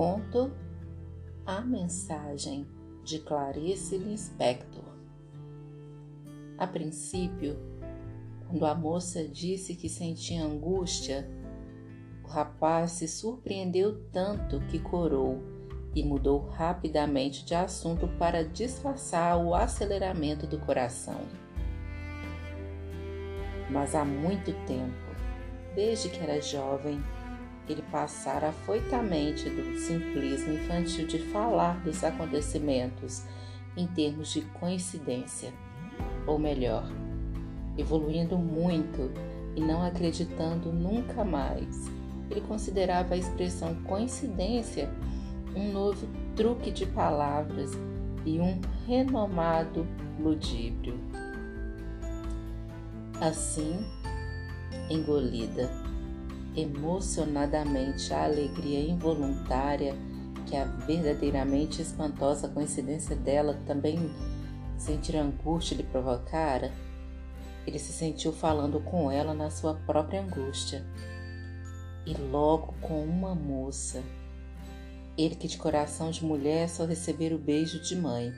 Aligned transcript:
Conto 0.00 0.50
A 1.44 1.60
Mensagem 1.60 2.66
de 3.04 3.18
Clarice 3.18 3.98
Lispector. 3.98 4.82
A 6.56 6.66
princípio, 6.66 7.58
quando 8.48 8.64
a 8.64 8.74
moça 8.74 9.28
disse 9.28 9.76
que 9.76 9.90
sentia 9.90 10.42
angústia, 10.42 11.28
o 12.24 12.28
rapaz 12.28 12.92
se 12.92 13.06
surpreendeu 13.06 14.02
tanto 14.10 14.60
que 14.68 14.78
corou 14.78 15.42
e 15.94 16.02
mudou 16.02 16.48
rapidamente 16.48 17.44
de 17.44 17.54
assunto 17.54 18.08
para 18.18 18.42
disfarçar 18.42 19.36
o 19.36 19.54
aceleramento 19.54 20.46
do 20.46 20.58
coração. 20.58 21.20
Mas 23.70 23.94
há 23.94 24.02
muito 24.02 24.50
tempo, 24.64 24.96
desde 25.74 26.08
que 26.08 26.20
era 26.20 26.40
jovem, 26.40 27.02
ele 27.68 27.82
passara 27.90 28.48
afoitamente 28.48 29.48
do 29.48 29.78
simplismo 29.78 30.54
infantil 30.54 31.06
de 31.06 31.18
falar 31.18 31.80
dos 31.84 32.02
acontecimentos 32.02 33.24
em 33.76 33.86
termos 33.86 34.32
de 34.32 34.42
coincidência, 34.42 35.52
ou 36.26 36.38
melhor, 36.38 36.90
evoluindo 37.78 38.36
muito 38.36 39.10
e 39.54 39.60
não 39.60 39.82
acreditando 39.82 40.72
nunca 40.72 41.24
mais. 41.24 41.90
Ele 42.30 42.40
considerava 42.42 43.14
a 43.14 43.16
expressão 43.16 43.74
coincidência 43.82 44.90
um 45.54 45.72
novo 45.72 46.06
truque 46.36 46.70
de 46.70 46.86
palavras 46.86 47.72
e 48.24 48.40
um 48.40 48.60
renomado 48.86 49.86
ludíbrio. 50.18 50.98
Assim, 53.20 53.84
engolida 54.88 55.89
emocionadamente 56.56 58.12
a 58.12 58.24
alegria 58.24 58.80
involuntária 58.80 59.94
que 60.46 60.56
a 60.56 60.64
verdadeiramente 60.64 61.80
espantosa 61.80 62.48
coincidência 62.48 63.14
dela 63.14 63.60
também 63.66 64.10
sentir 64.76 65.16
angústia 65.16 65.76
lhe 65.76 65.82
provocara, 65.82 66.72
ele 67.66 67.78
se 67.78 67.92
sentiu 67.92 68.32
falando 68.32 68.80
com 68.80 69.10
ela 69.10 69.34
na 69.34 69.50
sua 69.50 69.74
própria 69.74 70.22
angústia. 70.22 70.84
E 72.06 72.14
logo 72.14 72.74
com 72.80 73.04
uma 73.04 73.34
moça, 73.34 74.02
ele 75.16 75.36
que 75.36 75.46
de 75.46 75.58
coração 75.58 76.10
de 76.10 76.24
mulher 76.24 76.68
só 76.68 76.84
receber 76.84 77.32
o 77.32 77.38
beijo 77.38 77.80
de 77.80 77.94
mãe. 77.94 78.32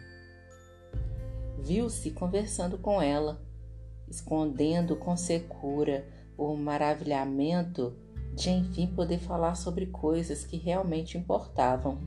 Viu-se 1.61 2.11
conversando 2.11 2.77
com 2.77 3.01
ela, 3.01 3.41
escondendo 4.09 4.97
com 4.97 5.17
secura 5.17 6.05
o 6.37 6.57
maravilhamento 6.57 7.95
de 8.35 8.51
enfim 8.51 8.87
poder 8.87 9.19
falar 9.19 9.55
sobre 9.55 9.87
coisas 9.87 10.45
que 10.45 10.57
realmente 10.57 11.19
importavam. 11.19 11.99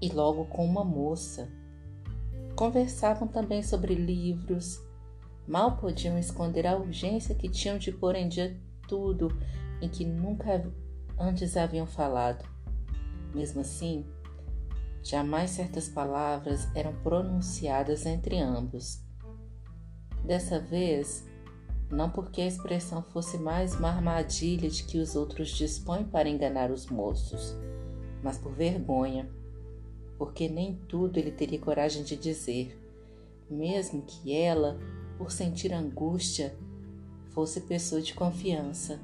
E 0.00 0.08
logo 0.08 0.44
com 0.46 0.64
uma 0.64 0.84
moça. 0.84 1.48
Conversavam 2.56 3.28
também 3.28 3.62
sobre 3.62 3.94
livros. 3.94 4.80
Mal 5.46 5.76
podiam 5.76 6.18
esconder 6.18 6.66
a 6.66 6.76
urgência 6.76 7.34
que 7.34 7.48
tinham 7.48 7.78
de 7.78 7.90
pôr 7.92 8.14
em 8.14 8.28
dia 8.28 8.56
tudo 8.88 9.28
em 9.80 9.88
que 9.88 10.04
nunca 10.04 10.70
antes 11.18 11.56
haviam 11.56 11.86
falado. 11.86 12.44
Mesmo 13.34 13.60
assim, 13.62 14.04
jamais 15.02 15.50
certas 15.50 15.88
palavras 15.88 16.68
eram 16.74 16.94
pronunciadas 17.02 18.06
entre 18.06 18.38
ambos. 18.38 19.02
Dessa 20.24 20.60
vez, 20.60 21.26
não 21.92 22.08
porque 22.08 22.40
a 22.40 22.46
expressão 22.46 23.02
fosse 23.02 23.36
mais 23.36 23.74
uma 23.74 23.90
armadilha 23.90 24.68
de 24.70 24.82
que 24.82 24.96
os 24.96 25.14
outros 25.14 25.50
dispõem 25.50 26.04
para 26.04 26.28
enganar 26.28 26.70
os 26.70 26.86
moços, 26.86 27.54
mas 28.22 28.38
por 28.38 28.52
vergonha, 28.52 29.28
porque 30.16 30.48
nem 30.48 30.74
tudo 30.88 31.18
ele 31.18 31.30
teria 31.30 31.58
coragem 31.58 32.02
de 32.02 32.16
dizer, 32.16 32.80
mesmo 33.48 34.02
que 34.02 34.34
ela, 34.34 34.78
por 35.18 35.30
sentir 35.30 35.74
angústia, 35.74 36.56
fosse 37.28 37.60
pessoa 37.60 38.00
de 38.00 38.14
confiança. 38.14 38.98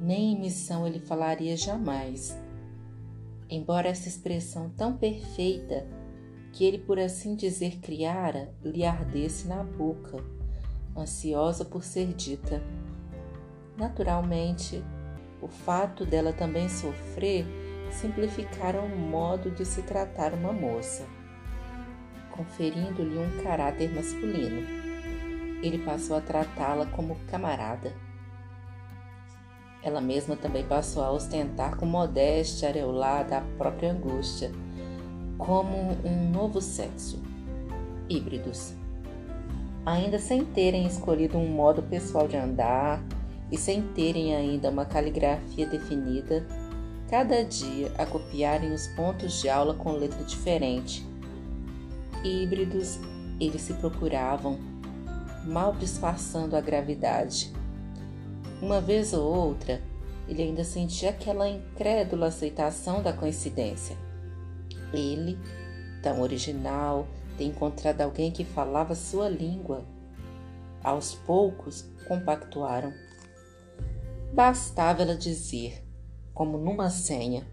Nem 0.00 0.32
em 0.32 0.40
missão 0.40 0.86
ele 0.86 1.00
falaria 1.00 1.56
jamais. 1.58 2.38
Embora 3.50 3.88
essa 3.88 4.08
expressão 4.08 4.70
tão 4.70 4.96
perfeita 4.96 5.86
que 6.52 6.64
ele, 6.64 6.78
por 6.78 6.98
assim 6.98 7.36
dizer, 7.36 7.78
criara, 7.80 8.54
lhe 8.62 8.84
ardesse 8.84 9.46
na 9.46 9.62
boca 9.62 10.35
ansiosa 11.00 11.64
por 11.64 11.82
ser 11.82 12.12
dita. 12.14 12.62
Naturalmente, 13.76 14.82
o 15.40 15.48
fato 15.48 16.04
dela 16.06 16.32
também 16.32 16.68
sofrer 16.68 17.46
simplificaram 17.90 18.86
o 18.86 18.96
modo 18.96 19.50
de 19.50 19.64
se 19.64 19.82
tratar 19.82 20.32
uma 20.32 20.52
moça, 20.52 21.06
conferindo-lhe 22.30 23.18
um 23.18 23.42
caráter 23.42 23.94
masculino. 23.94 24.66
Ele 25.62 25.78
passou 25.78 26.16
a 26.16 26.20
tratá-la 26.20 26.86
como 26.86 27.16
camarada. 27.30 27.92
Ela 29.82 30.00
mesma 30.00 30.36
também 30.36 30.64
passou 30.64 31.02
a 31.02 31.12
ostentar 31.12 31.76
com 31.76 31.86
modéstia 31.86 32.68
areolada 32.68 33.38
a 33.38 33.40
própria 33.56 33.92
angústia, 33.92 34.50
como 35.38 35.92
um 36.04 36.30
novo 36.30 36.60
sexo. 36.60 37.22
Híbridos 38.08 38.74
ainda 39.86 40.18
sem 40.18 40.44
terem 40.44 40.84
escolhido 40.84 41.38
um 41.38 41.46
modo 41.46 41.80
pessoal 41.80 42.26
de 42.26 42.36
andar 42.36 43.00
e 43.52 43.56
sem 43.56 43.80
terem 43.80 44.34
ainda 44.34 44.68
uma 44.68 44.84
caligrafia 44.84 45.64
definida, 45.64 46.44
cada 47.08 47.44
dia 47.44 47.92
a 47.96 48.04
copiarem 48.04 48.72
os 48.72 48.88
pontos 48.88 49.40
de 49.40 49.48
aula 49.48 49.74
com 49.74 49.92
letra 49.92 50.24
diferente. 50.24 51.06
Híbridos, 52.24 52.98
eles 53.38 53.62
se 53.62 53.74
procuravam, 53.74 54.58
mal 55.44 55.72
disfarçando 55.74 56.56
a 56.56 56.60
gravidade. 56.60 57.52
Uma 58.60 58.80
vez 58.80 59.12
ou 59.12 59.22
outra, 59.22 59.80
ele 60.26 60.42
ainda 60.42 60.64
sentia 60.64 61.10
aquela 61.10 61.48
incrédula 61.48 62.26
aceitação 62.26 63.00
da 63.00 63.12
coincidência. 63.12 63.96
Ele, 64.92 65.38
tão 66.02 66.20
original, 66.20 67.06
ter 67.36 67.44
encontrado 67.44 68.00
alguém 68.00 68.30
que 68.30 68.44
falava 68.44 68.94
sua 68.94 69.28
língua. 69.28 69.84
Aos 70.82 71.14
poucos, 71.14 71.90
compactuaram. 72.06 72.92
Bastava 74.32 75.02
ela 75.02 75.16
dizer, 75.16 75.84
como 76.32 76.58
numa 76.58 76.90
senha: 76.90 77.46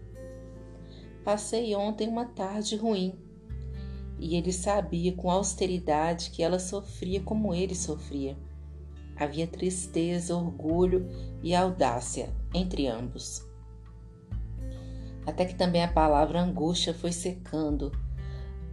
Passei 1.24 1.74
ontem 1.74 2.08
uma 2.08 2.26
tarde 2.26 2.76
ruim. 2.76 3.18
E 4.18 4.36
ele 4.36 4.52
sabia 4.52 5.12
com 5.12 5.30
austeridade 5.30 6.30
que 6.30 6.42
ela 6.42 6.58
sofria 6.58 7.20
como 7.20 7.54
ele 7.54 7.74
sofria. 7.74 8.36
Havia 9.16 9.46
tristeza, 9.46 10.36
orgulho 10.36 11.08
e 11.42 11.54
audácia 11.54 12.32
entre 12.52 12.86
ambos. 12.86 13.44
Até 15.26 15.44
que 15.44 15.54
também 15.54 15.82
a 15.82 15.92
palavra 15.92 16.40
angústia 16.40 16.92
foi 16.92 17.10
secando 17.10 17.90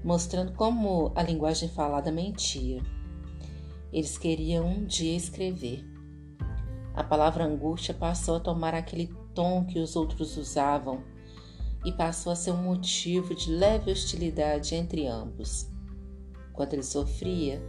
mostrando 0.03 0.53
como 0.53 1.11
a 1.15 1.21
linguagem 1.21 1.69
falada 1.69 2.11
mentia. 2.11 2.81
Eles 3.91 4.17
queriam 4.17 4.65
um 4.65 4.85
dia 4.85 5.15
escrever. 5.15 5.85
A 6.93 7.03
palavra 7.03 7.45
angústia 7.45 7.93
passou 7.93 8.37
a 8.37 8.39
tomar 8.39 8.73
aquele 8.73 9.13
tom 9.33 9.65
que 9.65 9.79
os 9.79 9.95
outros 9.95 10.37
usavam 10.37 11.03
e 11.85 11.91
passou 11.91 12.31
a 12.31 12.35
ser 12.35 12.51
um 12.51 12.63
motivo 12.63 13.33
de 13.35 13.51
leve 13.51 13.91
hostilidade 13.91 14.75
entre 14.75 15.07
ambos. 15.07 15.69
Quando 16.53 16.73
ele 16.73 16.83
sofria, 16.83 17.61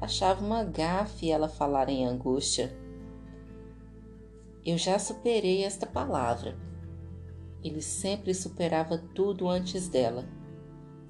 achava 0.00 0.44
uma 0.44 0.64
gafe 0.64 1.30
ela 1.30 1.48
falar 1.48 1.88
em 1.88 2.06
angústia. 2.06 2.76
Eu 4.64 4.76
já 4.76 4.98
superei 4.98 5.64
esta 5.64 5.86
palavra. 5.86 6.56
Ele 7.62 7.82
sempre 7.82 8.34
superava 8.34 8.98
tudo 8.98 9.48
antes 9.48 9.88
dela 9.88 10.37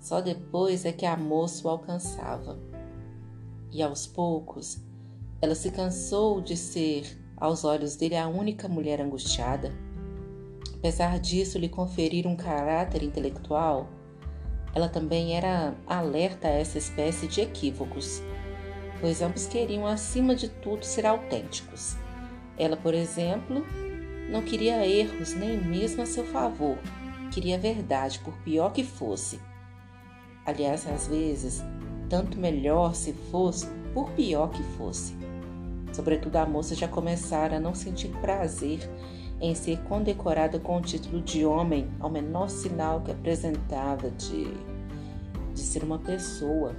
só 0.00 0.21
depois 0.21 0.85
é 0.85 0.93
que 0.93 1.06
a 1.06 1.17
moça 1.17 1.67
o 1.67 1.71
alcançava. 1.71 2.59
E 3.71 3.83
aos 3.83 4.06
poucos, 4.06 4.83
ela 5.41 5.55
se 5.55 5.71
cansou 5.71 6.41
de 6.41 6.56
ser, 6.56 7.19
aos 7.37 7.65
olhos 7.65 7.97
dele, 7.97 8.17
a 8.17 8.29
única 8.29 8.69
mulher 8.69 9.00
angustiada. 9.00 9.73
Apesar 10.75 11.19
disso 11.19 11.59
lhe 11.59 11.69
conferir 11.69 12.27
um 12.27 12.37
caráter 12.37 13.03
intelectual, 13.03 13.89
ela 14.75 14.89
também 14.89 15.37
era 15.37 15.75
alerta 15.87 16.49
a 16.49 16.53
essa 16.53 16.79
espécie 16.79 17.27
de 17.27 17.41
equívocos, 17.41 18.23
pois 19.00 19.23
ambos 19.23 19.47
queriam, 19.47 19.87
acima 19.87 20.35
de 20.35 20.49
tudo, 20.49 20.85
ser 20.85 21.06
autênticos. 21.06 21.97
Ela, 22.56 22.77
por 22.77 22.95
exemplo, 22.95 23.65
não 24.31 24.43
queria 24.43 24.87
erros 24.87 25.35
nem 25.35 25.56
mesmo 25.56 26.03
a 26.03 26.06
seu 26.06 26.25
favor, 26.25 26.79
queria 27.33 27.59
verdade, 27.59 28.19
por 28.21 28.35
pior 28.39 28.73
que 28.73 28.85
fosse. 28.85 29.41
Aliás, 30.49 30.89
às 30.89 31.06
vezes, 31.06 31.62
tanto 32.09 32.39
melhor 32.39 32.95
se 32.95 33.12
fosse, 33.12 33.67
por 33.93 34.09
pior 34.12 34.49
que 34.49 34.62
fosse. 34.79 35.15
Sobretudo 35.93 36.37
a 36.37 36.47
moça 36.47 36.75
já 36.75 36.89
começara 36.89 37.59
a 37.59 37.61
não 37.61 37.75
sentir 37.75 38.09
prazer 38.23 38.81
em 39.43 39.55
ser 39.55 39.79
condecorada 39.83 40.59
com 40.59 40.79
o 40.79 40.81
título 40.81 41.21
de 41.21 41.45
homem 41.45 41.87
ao 42.00 42.09
menor 42.09 42.49
sinal 42.49 43.03
que 43.03 43.11
apresentava 43.11 44.09
de, 44.09 44.47
de 45.53 45.61
ser 45.61 45.85
uma 45.85 45.99
pessoa. 45.99 46.75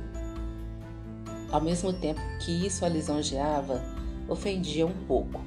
Ao 1.51 1.61
mesmo 1.61 1.93
tempo 1.93 2.19
que 2.39 2.65
isso 2.65 2.83
a 2.83 2.89
lisonjeava, 2.89 3.83
ofendia 4.27 4.87
um 4.87 5.05
pouco. 5.05 5.41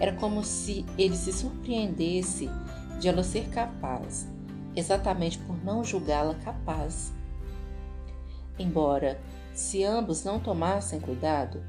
Era 0.00 0.14
como 0.14 0.42
se 0.42 0.86
ele 0.96 1.14
se 1.14 1.30
surpreendesse 1.30 2.48
de 2.98 3.06
ela 3.06 3.22
ser 3.22 3.50
capaz, 3.50 4.26
exatamente 4.74 5.36
por 5.40 5.62
não 5.62 5.84
julgá-la 5.84 6.34
capaz. 6.36 7.12
Embora, 8.58 9.20
se 9.52 9.84
ambos 9.84 10.24
não 10.24 10.38
tomassem 10.38 11.00
cuidado, 11.00 11.62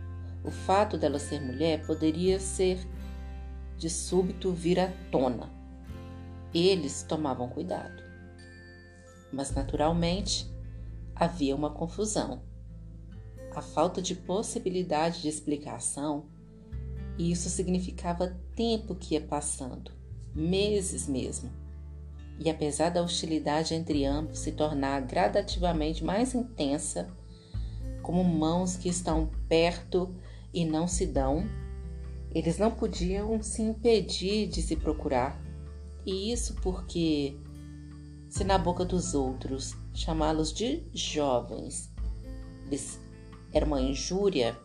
o 0.43 0.51
fato 0.51 0.97
dela 0.97 1.19
ser 1.19 1.41
mulher 1.41 1.85
poderia 1.85 2.39
ser 2.39 2.79
de 3.77 3.89
súbito 3.89 4.51
vir 4.51 4.79
à 4.79 4.91
tona. 5.11 5.49
Eles 6.53 7.03
tomavam 7.03 7.49
cuidado. 7.49 8.03
Mas 9.33 9.51
naturalmente 9.51 10.49
havia 11.15 11.55
uma 11.55 11.69
confusão. 11.69 12.41
A 13.55 13.61
falta 13.61 14.01
de 14.01 14.15
possibilidade 14.15 15.21
de 15.21 15.29
explicação, 15.29 16.25
e 17.17 17.31
isso 17.31 17.49
significava 17.49 18.37
tempo 18.55 18.95
que 18.95 19.15
ia 19.15 19.21
passando, 19.21 19.91
meses 20.33 21.07
mesmo. 21.07 21.49
E 22.37 22.49
apesar 22.49 22.89
da 22.89 23.01
hostilidade 23.01 23.73
entre 23.73 24.05
ambos 24.05 24.39
se 24.39 24.51
tornar 24.51 25.01
gradativamente 25.01 26.03
mais 26.03 26.35
intensa, 26.35 27.09
como 28.01 28.23
mãos 28.23 28.75
que 28.75 28.89
estão 28.89 29.29
perto 29.47 30.13
e 30.53 30.65
não 30.65 30.87
se 30.87 31.05
dão, 31.05 31.47
eles 32.33 32.57
não 32.57 32.69
podiam 32.69 33.41
se 33.41 33.61
impedir 33.61 34.47
de 34.47 34.61
se 34.61 34.75
procurar. 34.75 35.41
E 36.05 36.31
isso 36.31 36.55
porque, 36.61 37.37
se 38.29 38.43
na 38.43 38.57
boca 38.57 38.83
dos 38.83 39.13
outros 39.13 39.73
chamá-los 39.93 40.53
de 40.53 40.83
jovens 40.93 41.89
lhes 42.69 42.99
era 43.53 43.65
uma 43.65 43.81
injúria, 43.81 44.57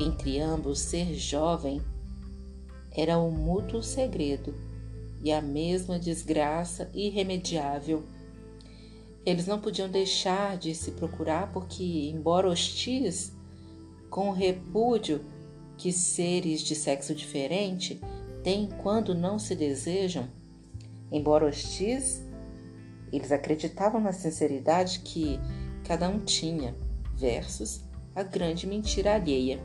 entre 0.00 0.40
ambos 0.40 0.80
ser 0.80 1.14
jovem 1.14 1.80
era 2.90 3.16
um 3.18 3.30
mútuo 3.30 3.82
segredo 3.82 4.52
e 5.24 5.32
a 5.32 5.40
mesma 5.40 5.98
desgraça 5.98 6.90
irremediável. 6.92 8.04
Eles 9.24 9.46
não 9.46 9.58
podiam 9.58 9.88
deixar 9.88 10.58
de 10.58 10.74
se 10.74 10.90
procurar 10.90 11.50
porque, 11.50 12.10
embora 12.14 12.46
hostis, 12.46 13.32
com 14.10 14.28
o 14.28 14.34
repúdio 14.34 15.24
que 15.78 15.90
seres 15.90 16.60
de 16.60 16.74
sexo 16.74 17.14
diferente 17.14 17.98
têm 18.42 18.68
quando 18.82 19.14
não 19.14 19.38
se 19.38 19.56
desejam, 19.56 20.28
embora 21.10 21.46
hostis, 21.46 22.22
eles 23.10 23.32
acreditavam 23.32 24.02
na 24.02 24.12
sinceridade 24.12 25.00
que 25.00 25.40
cada 25.84 26.06
um 26.06 26.18
tinha, 26.18 26.76
versus 27.16 27.82
a 28.14 28.22
grande 28.22 28.66
mentira 28.66 29.14
alheia. 29.14 29.58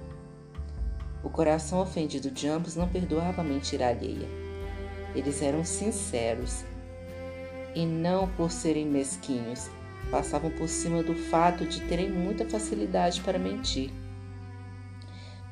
O 1.22 1.30
coração 1.30 1.82
ofendido 1.82 2.32
de 2.32 2.48
ambos 2.48 2.78
não 2.78 2.88
perdoava 2.88 3.42
a 3.42 3.44
mentira 3.44 3.90
alheia. 3.90 4.39
Eles 5.16 5.42
eram 5.42 5.64
sinceros 5.64 6.64
e 7.76 7.86
não 7.86 8.28
por 8.28 8.52
serem 8.52 8.86
mesquinhos, 8.86 9.70
passavam 10.12 10.50
por 10.52 10.68
cima 10.68 11.04
do 11.04 11.16
fato 11.16 11.66
de 11.66 11.82
terem 11.82 12.10
muita 12.10 12.46
facilidade 12.46 13.22
para 13.22 13.38
mentir 13.38 13.92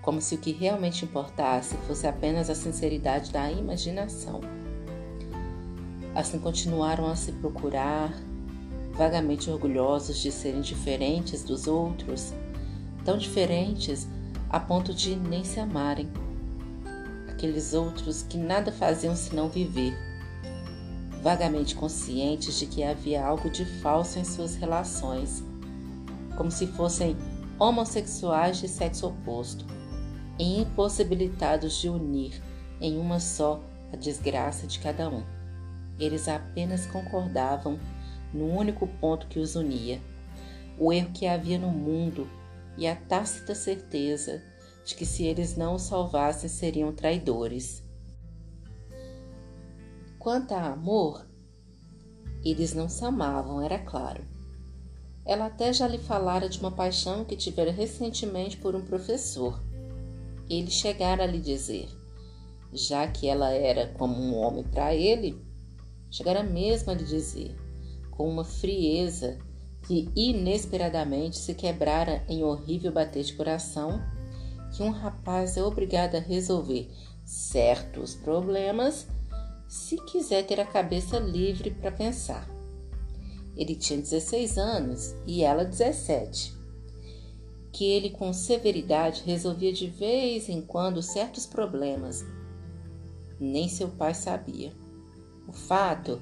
como 0.07 0.21
se 0.21 0.35
o 0.35 0.37
que 0.37 0.53
realmente 0.53 1.03
importasse 1.03 1.75
fosse 1.85 2.07
apenas 2.07 2.49
a 2.49 2.55
sinceridade 2.55 3.29
da 3.29 3.51
imaginação. 3.51 4.39
Assim 6.15 6.39
continuaram 6.39 7.07
a 7.07 7.15
se 7.17 7.33
procurar, 7.33 8.13
vagamente 8.93 9.49
orgulhosos 9.49 10.19
de 10.19 10.31
serem 10.31 10.61
diferentes 10.61 11.43
dos 11.43 11.67
outros, 11.67 12.33
tão 13.03 13.17
diferentes 13.17 14.07
a 14.49 14.61
ponto 14.61 14.93
de 14.93 15.13
nem 15.13 15.43
se 15.43 15.59
amarem. 15.59 16.09
Aqueles 17.37 17.75
outros 17.75 18.23
que 18.23 18.35
nada 18.35 18.71
faziam 18.71 19.15
senão 19.15 19.47
viver, 19.47 19.95
vagamente 21.21 21.75
conscientes 21.75 22.57
de 22.57 22.65
que 22.65 22.81
havia 22.81 23.23
algo 23.23 23.47
de 23.47 23.63
falso 23.63 24.17
em 24.17 24.23
suas 24.23 24.55
relações, 24.55 25.43
como 26.35 26.49
se 26.49 26.65
fossem 26.65 27.15
homossexuais 27.59 28.57
de 28.57 28.67
sexo 28.67 29.05
oposto 29.05 29.67
e 30.39 30.61
impossibilitados 30.61 31.79
de 31.79 31.87
unir 31.87 32.41
em 32.81 32.97
uma 32.97 33.19
só 33.19 33.63
a 33.93 33.95
desgraça 33.95 34.65
de 34.65 34.79
cada 34.79 35.07
um. 35.07 35.23
Eles 35.99 36.27
apenas 36.27 36.87
concordavam 36.87 37.79
no 38.33 38.47
único 38.47 38.87
ponto 38.99 39.27
que 39.27 39.37
os 39.37 39.55
unia, 39.55 40.01
o 40.75 40.91
erro 40.91 41.11
que 41.13 41.27
havia 41.27 41.59
no 41.59 41.69
mundo 41.69 42.27
e 42.75 42.87
a 42.87 42.95
tácita 42.95 43.53
certeza 43.53 44.41
de 44.87 44.95
que 44.95 45.05
se 45.05 45.25
eles 45.25 45.57
não 45.57 45.75
o 45.75 45.79
salvassem 45.79 46.49
seriam 46.49 46.93
traidores. 46.93 47.83
Quanto 50.17 50.53
a 50.53 50.67
amor, 50.67 51.27
eles 52.43 52.73
não 52.73 52.87
se 52.87 53.03
amavam, 53.03 53.61
era 53.61 53.77
claro. 53.77 54.23
Ela 55.25 55.47
até 55.47 55.73
já 55.73 55.85
lhe 55.85 55.97
falara 55.97 56.47
de 56.47 56.57
uma 56.59 56.71
paixão 56.71 57.25
que 57.25 57.35
tivera 57.35 57.69
recentemente 57.69 58.55
por 58.55 58.75
um 58.75 58.81
professor, 58.85 59.61
ele 60.49 60.71
chegara 60.71 61.23
a 61.23 61.27
lhe 61.27 61.39
dizer, 61.39 61.89
já 62.71 63.05
que 63.09 63.27
ela 63.27 63.51
era 63.51 63.87
como 63.97 64.15
um 64.15 64.37
homem 64.37 64.63
para 64.63 64.95
ele, 64.95 65.37
chegara 66.09 66.43
mesmo 66.43 66.89
a 66.91 66.95
lhe 66.95 67.03
dizer, 67.03 67.53
com 68.09 68.29
uma 68.29 68.45
frieza 68.45 69.37
que 69.85 70.09
inesperadamente 70.15 71.37
se 71.37 71.53
quebrara 71.53 72.23
em 72.29 72.41
horrível 72.41 72.93
bater 72.93 73.25
de 73.25 73.33
coração, 73.33 74.01
que 74.71 74.83
um 74.83 74.91
rapaz 74.91 75.57
é 75.57 75.63
obrigado 75.63 76.15
a 76.15 76.19
resolver 76.19 76.89
certos 77.25 78.15
problemas 78.15 79.07
se 79.67 79.97
quiser 80.05 80.45
ter 80.45 80.59
a 80.59 80.65
cabeça 80.65 81.19
livre 81.19 81.71
para 81.71 81.91
pensar. 81.91 82.47
Ele 83.55 83.75
tinha 83.75 83.99
16 83.99 84.57
anos 84.57 85.15
e 85.25 85.43
ela 85.43 85.65
17 85.65 86.57
que 87.77 87.85
ele 87.85 88.09
com 88.09 88.33
severidade 88.33 89.21
resolvia 89.23 89.71
de 89.71 89.85
vez 89.85 90.49
em 90.49 90.61
quando 90.61 90.99
certos 91.03 91.45
problemas. 91.45 92.25
Nem 93.39 93.69
seu 93.69 93.87
pai 93.87 94.15
sabia. 94.15 94.73
O 95.47 95.53
fato 95.53 96.19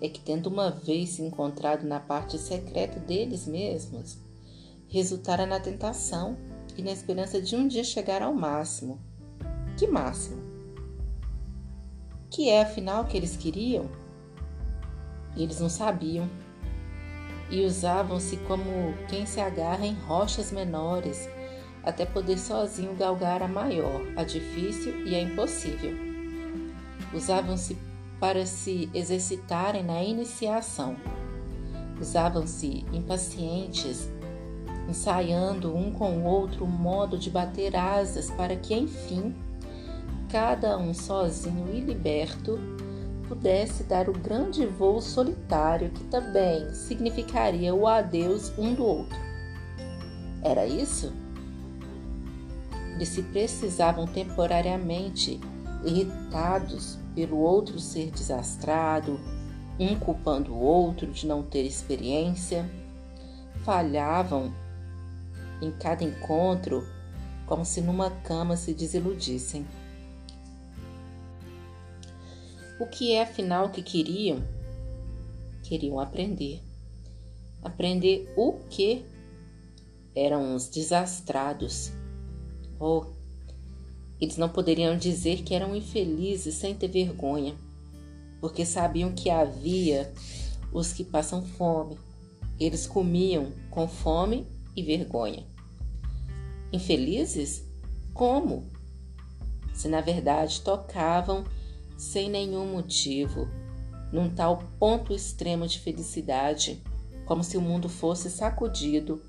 é 0.00 0.08
que, 0.08 0.20
tendo 0.20 0.46
uma 0.46 0.70
vez 0.70 1.10
se 1.10 1.22
encontrado 1.22 1.86
na 1.86 2.00
parte 2.00 2.38
secreta 2.38 2.98
deles 2.98 3.46
mesmos, 3.46 4.16
resultara 4.88 5.44
na 5.44 5.60
tentação 5.60 6.38
e 6.80 6.82
na 6.82 6.92
esperança 6.92 7.42
de 7.42 7.54
um 7.54 7.68
dia 7.68 7.84
chegar 7.84 8.22
ao 8.22 8.32
máximo. 8.32 8.98
Que 9.76 9.86
máximo? 9.86 10.42
Que 12.30 12.48
é 12.48 12.62
afinal 12.62 13.04
que 13.04 13.18
eles 13.18 13.36
queriam? 13.36 13.84
Eles 15.36 15.60
não 15.60 15.68
sabiam 15.68 16.26
e 17.50 17.66
usavam-se 17.66 18.38
como 18.38 18.94
quem 19.08 19.26
se 19.26 19.40
agarra 19.40 19.84
em 19.84 19.92
rochas 19.92 20.50
menores 20.50 21.28
até 21.84 22.06
poder 22.06 22.38
sozinho 22.38 22.94
galgar 22.94 23.42
a 23.42 23.48
maior, 23.48 24.00
a 24.16 24.24
difícil 24.24 25.06
e 25.06 25.14
a 25.14 25.20
impossível. 25.20 25.92
Usavam-se 27.12 27.76
para 28.18 28.46
se 28.46 28.88
exercitarem 28.94 29.82
na 29.82 30.02
iniciação. 30.02 30.96
Usavam-se 32.00 32.86
impacientes, 32.90 34.10
ensaiando 34.90 35.74
um 35.74 35.90
com 35.90 36.18
o 36.18 36.24
outro 36.24 36.64
o 36.64 36.68
modo 36.68 37.16
de 37.16 37.30
bater 37.30 37.76
asas 37.76 38.30
para 38.30 38.56
que, 38.56 38.74
enfim, 38.74 39.34
cada 40.28 40.76
um 40.76 40.92
sozinho 40.92 41.72
e 41.72 41.80
liberto 41.80 42.58
pudesse 43.26 43.84
dar 43.84 44.08
o 44.08 44.12
grande 44.12 44.66
voo 44.66 45.00
solitário 45.00 45.90
que 45.90 46.04
também 46.04 46.74
significaria 46.74 47.74
o 47.74 47.86
adeus 47.86 48.52
um 48.58 48.74
do 48.74 48.84
outro. 48.84 49.18
Era 50.42 50.66
isso? 50.66 51.12
Eles 52.94 53.08
se 53.08 53.22
precisavam 53.22 54.06
temporariamente, 54.06 55.40
irritados 55.84 56.98
pelo 57.14 57.38
outro 57.38 57.78
ser 57.78 58.10
desastrado, 58.10 59.18
um 59.78 59.94
culpando 59.94 60.52
o 60.52 60.60
outro 60.60 61.06
de 61.06 61.26
não 61.26 61.42
ter 61.42 61.64
experiência, 61.64 62.68
falhavam 63.64 64.52
em 65.60 65.70
cada 65.72 66.04
encontro 66.04 66.86
como 67.46 67.64
se 67.64 67.80
numa 67.80 68.10
cama 68.10 68.56
se 68.56 68.72
desiludissem. 68.72 69.66
O 72.78 72.86
que 72.86 73.12
é 73.12 73.22
afinal 73.22 73.70
que 73.70 73.82
queriam? 73.82 74.40
Queriam 75.64 75.98
aprender. 75.98 76.62
Aprender 77.62 78.32
o 78.36 78.52
que? 78.70 79.04
Eram 80.14 80.54
uns 80.54 80.68
desastrados. 80.68 81.92
Oh, 82.78 83.04
Eles 84.20 84.36
não 84.36 84.48
poderiam 84.48 84.96
dizer 84.96 85.42
que 85.42 85.54
eram 85.54 85.74
infelizes 85.74 86.54
sem 86.54 86.74
ter 86.74 86.88
vergonha, 86.88 87.54
porque 88.40 88.64
sabiam 88.64 89.12
que 89.12 89.28
havia 89.28 90.12
os 90.72 90.92
que 90.92 91.04
passam 91.04 91.44
fome. 91.44 91.98
Eles 92.58 92.86
comiam 92.86 93.52
com 93.70 93.88
fome 93.88 94.46
e 94.80 94.84
vergonha. 94.84 95.46
Infelizes? 96.72 97.64
Como? 98.12 98.66
Se 99.74 99.88
na 99.88 100.00
verdade 100.00 100.60
tocavam 100.62 101.44
sem 101.96 102.28
nenhum 102.28 102.72
motivo, 102.72 103.48
num 104.12 104.28
tal 104.28 104.58
ponto 104.78 105.14
extremo 105.14 105.66
de 105.66 105.78
felicidade, 105.78 106.82
como 107.26 107.44
se 107.44 107.56
o 107.56 107.60
mundo 107.60 107.88
fosse 107.88 108.30
sacudido 108.30 109.22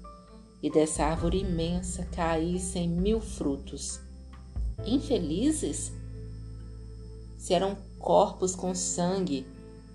e 0.61 0.69
dessa 0.69 1.05
árvore 1.05 1.41
imensa 1.41 2.05
caíssem 2.05 2.87
mil 2.87 3.19
frutos 3.19 3.99
infelizes? 4.85 5.91
Se 7.37 7.53
eram 7.53 7.77
corpos 7.99 8.55
com 8.55 8.73
sangue, 8.73 9.45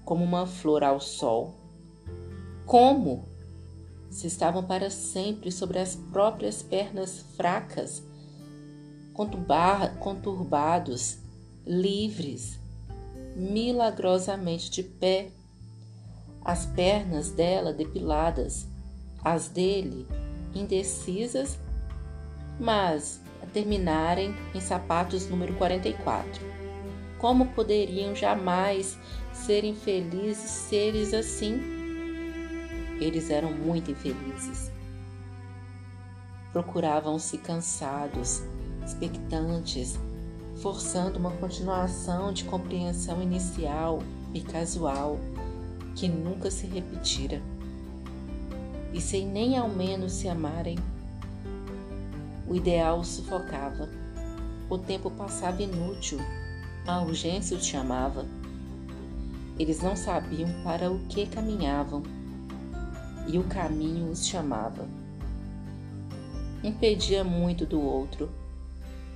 como 0.04 0.25
uma 0.25 0.46
flor 0.46 0.82
ao 0.82 1.00
sol. 1.00 1.54
Como? 2.64 3.25
Se 4.16 4.26
estavam 4.26 4.64
para 4.64 4.88
sempre 4.88 5.52
sobre 5.52 5.78
as 5.78 5.94
próprias 5.94 6.62
pernas 6.62 7.23
fracas, 7.37 8.02
conturbados, 10.00 11.18
livres, 11.66 12.58
milagrosamente 13.37 14.70
de 14.70 14.82
pé, 14.82 15.28
as 16.42 16.64
pernas 16.64 17.30
dela 17.30 17.75
depiladas, 17.75 18.66
as 19.23 19.49
dele 19.49 20.06
indecisas, 20.54 21.58
mas 22.58 23.20
terminarem 23.52 24.35
em 24.54 24.61
sapatos 24.62 25.28
número 25.28 25.52
44. 25.56 26.42
Como 27.18 27.49
poderiam 27.49 28.14
jamais 28.14 28.96
ser 29.35 29.62
infelizes 29.62 30.50
seres 30.50 31.12
assim? 31.12 31.75
Eles 33.00 33.31
eram 33.31 33.53
muito 33.53 33.91
infelizes. 33.91 34.71
Procuravam-se 36.53 37.38
cansados, 37.38 38.43
expectantes, 38.85 39.99
forçando 40.57 41.19
uma 41.19 41.33
continuação 41.33 42.33
de 42.33 42.45
compreensão 42.45 43.23
inicial 43.23 44.00
e 44.33 44.41
casual 44.41 45.19
que 45.95 46.09
nunca 46.09 46.50
se 46.50 46.67
repetira. 46.67 47.43
E 48.93 49.00
sem 49.00 49.26
nem 49.26 49.59
ao 49.59 49.69
menos 49.69 50.12
se 50.12 50.29
amarem, 50.29 50.79
o 52.49 52.55
ideal 52.55 53.03
sufocava. 53.03 53.88
O 54.71 54.79
tempo 54.79 55.11
passava 55.11 55.62
inútil. 55.62 56.19
A 56.87 57.03
urgência 57.03 57.57
os 57.57 57.67
chamava. 57.67 58.25
Eles 59.59 59.83
não 59.83 59.97
sabiam 59.97 60.49
para 60.62 60.91
o 60.91 61.00
que 61.09 61.26
caminhavam. 61.26 62.03
E 63.26 63.38
o 63.38 63.45
caminho 63.45 64.11
os 64.11 64.26
chamava. 64.26 64.88
Impedia 66.62 67.23
muito 67.23 67.66
do 67.66 67.80
outro, 67.80 68.30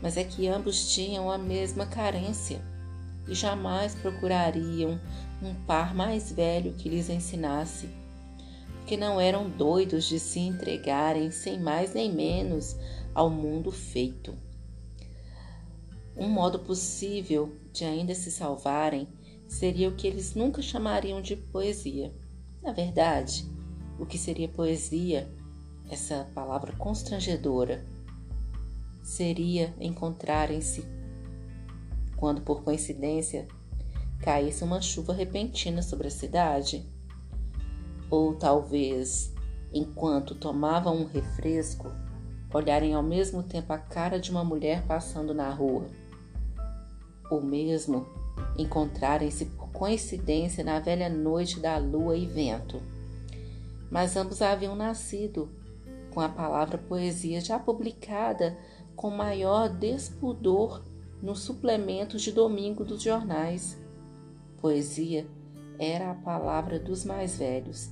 mas 0.03 0.17
é 0.17 0.25
que 0.25 0.49
ambos 0.49 0.93
tinham 0.93 1.31
a 1.31 1.39
mesma 1.39 1.87
carência 1.87 2.63
e 3.29 3.35
jamais 3.35 3.95
procurariam 3.95 5.01
um 5.43 5.55
par 5.67 5.95
mais 5.95 6.33
velho 6.33 6.75
que 6.75 6.89
lhes 6.89 7.09
ensinasse, 7.09 7.89
porque 8.77 8.97
não 8.97 9.21
eram 9.21 9.49
doidos 9.49 10.05
de 10.05 10.19
se 10.19 10.41
entregarem 10.41 11.31
sem 11.31 11.59
mais 11.61 11.95
nem 11.95 12.13
menos 12.13 12.77
ao 13.15 13.31
mundo 13.31 13.71
feito. 13.71 14.35
Um 16.17 16.29
modo 16.29 16.59
possível 16.59 17.57
de 17.73 17.85
ainda 17.85 18.15
se 18.15 18.31
salvarem 18.31 19.09
seria 19.49 19.89
o 19.89 19.95
que 19.95 20.07
eles 20.07 20.35
nunca 20.35 20.61
chamariam 20.61 21.23
de 21.23 21.37
poesia. 21.37 22.13
Na 22.63 22.73
verdade, 22.73 23.47
o 24.01 24.07
que 24.07 24.17
seria 24.17 24.49
poesia, 24.49 25.31
essa 25.91 26.27
palavra 26.35 26.73
constrangedora, 26.73 27.85
seria 29.03 29.75
encontrarem-se 29.79 30.85
quando 32.17 32.41
por 32.41 32.63
coincidência 32.63 33.47
caísse 34.21 34.65
uma 34.65 34.81
chuva 34.81 35.13
repentina 35.13 35.83
sobre 35.83 36.09
a 36.09 36.11
cidade, 36.11 36.85
ou 38.11 38.35
talvez 38.35 39.33
enquanto 39.73 40.35
tomavam 40.35 40.97
um 40.97 41.07
refresco 41.07 41.93
olharem 42.53 42.95
ao 42.95 43.03
mesmo 43.03 43.43
tempo 43.43 43.73
a 43.73 43.79
cara 43.79 44.19
de 44.19 44.31
uma 44.31 44.43
mulher 44.43 44.83
passando 44.87 45.35
na 45.35 45.51
rua, 45.51 45.87
ou 47.31 47.43
mesmo 47.43 48.07
encontrarem-se 48.59 49.45
por 49.45 49.71
coincidência 49.71 50.65
na 50.65 50.81
velha 50.81 51.09
noite 51.09 51.61
da 51.61 51.77
lua 51.79 52.17
e 52.17 52.27
vento. 52.27 52.81
Mas 53.91 54.17
ambos 54.17 54.41
haviam 54.41 54.77
nascido 54.77 55.51
com 56.13 56.21
a 56.21 56.29
palavra 56.29 56.79
poesia 56.79 57.41
já 57.41 57.59
publicada 57.59 58.57
com 58.95 59.11
maior 59.11 59.69
despudor 59.69 60.85
nos 61.23 61.41
suplementos 61.41 62.23
de 62.23 62.33
domingo 62.33 62.85
dos 62.85 63.03
jornais. 63.03 63.79
Poesia 64.61 65.27
era 65.79 66.11
a 66.11 66.15
palavra 66.15 66.79
dos 66.79 67.05
mais 67.05 67.39
velhos, 67.39 67.91